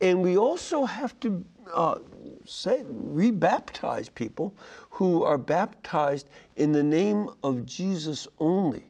[0.00, 1.98] And we also have to uh,
[2.44, 4.54] say, rebaptize people
[4.90, 8.84] who are baptized in the name of Jesus only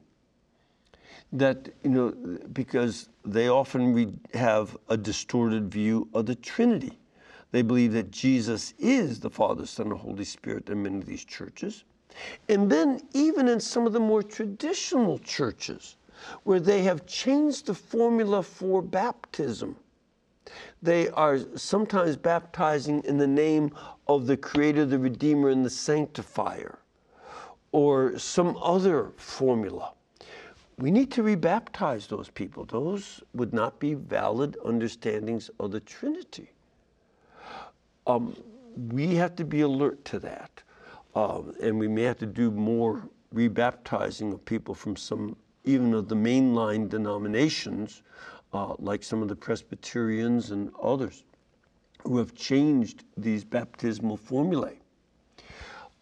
[1.32, 2.10] that, you know,
[2.52, 6.98] because they often have a distorted view of the Trinity.
[7.52, 11.24] They believe that Jesus is the Father, Son, and Holy Spirit in many of these
[11.24, 11.84] churches.
[12.48, 15.96] And then, even in some of the more traditional churches,
[16.44, 19.76] where they have changed the formula for baptism,
[20.82, 23.72] they are sometimes baptizing in the name
[24.08, 26.78] of the Creator, the Redeemer, and the Sanctifier,
[27.72, 29.92] or some other formula
[30.78, 32.64] we need to rebaptize those people.
[32.64, 36.50] Those would not be valid understandings of the Trinity.
[38.06, 38.36] Um,
[38.88, 40.62] we have to be alert to that.
[41.14, 46.08] Um, and we may have to do more rebaptizing of people from some, even of
[46.08, 48.02] the mainline denominations,
[48.52, 51.24] uh, like some of the Presbyterians and others,
[52.04, 54.78] who have changed these baptismal formulae.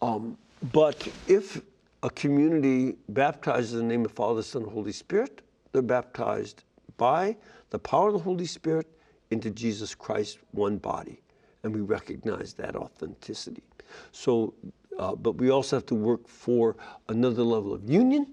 [0.01, 0.37] Um,
[0.73, 1.61] but if
[2.03, 5.41] a community baptizes in the name of Father, Son, and Holy Spirit,
[5.71, 6.63] they're baptized
[6.97, 7.35] by
[7.69, 8.87] the power of the Holy Spirit
[9.29, 11.21] into Jesus Christ, one body.
[11.63, 13.63] And we recognize that authenticity.
[14.11, 14.53] So,
[14.97, 16.75] uh, but we also have to work for
[17.09, 18.27] another level of union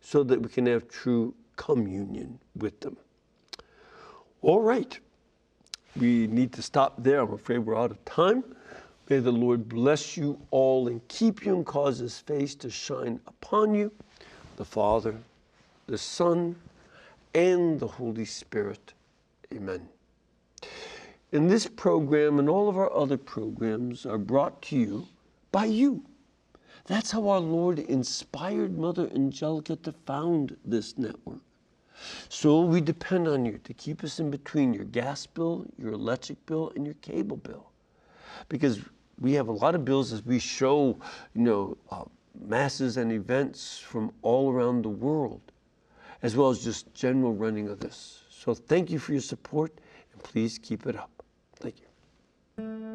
[0.00, 2.96] so that we can have true communion with them.
[4.42, 4.98] All right.
[5.96, 7.20] We need to stop there.
[7.20, 8.44] I'm afraid we're out of time.
[9.08, 13.20] May the Lord bless you all and keep you and cause his face to shine
[13.26, 13.92] upon you,
[14.56, 15.14] the Father,
[15.86, 16.56] the Son,
[17.34, 18.92] and the Holy Spirit.
[19.54, 19.88] Amen.
[21.32, 25.06] And this program and all of our other programs are brought to you
[25.52, 26.02] by you.
[26.86, 31.45] That's how our Lord inspired Mother Angelica to found this network.
[32.28, 36.44] So we depend on you to keep us in between your gas bill, your electric
[36.46, 37.70] bill, and your cable bill.
[38.48, 38.80] Because
[39.20, 40.98] we have a lot of bills as we show,
[41.34, 42.04] you know, uh,
[42.46, 45.40] masses and events from all around the world,
[46.22, 48.24] as well as just general running of this.
[48.28, 49.72] So thank you for your support,
[50.12, 51.10] and please keep it up.
[51.56, 52.85] Thank you.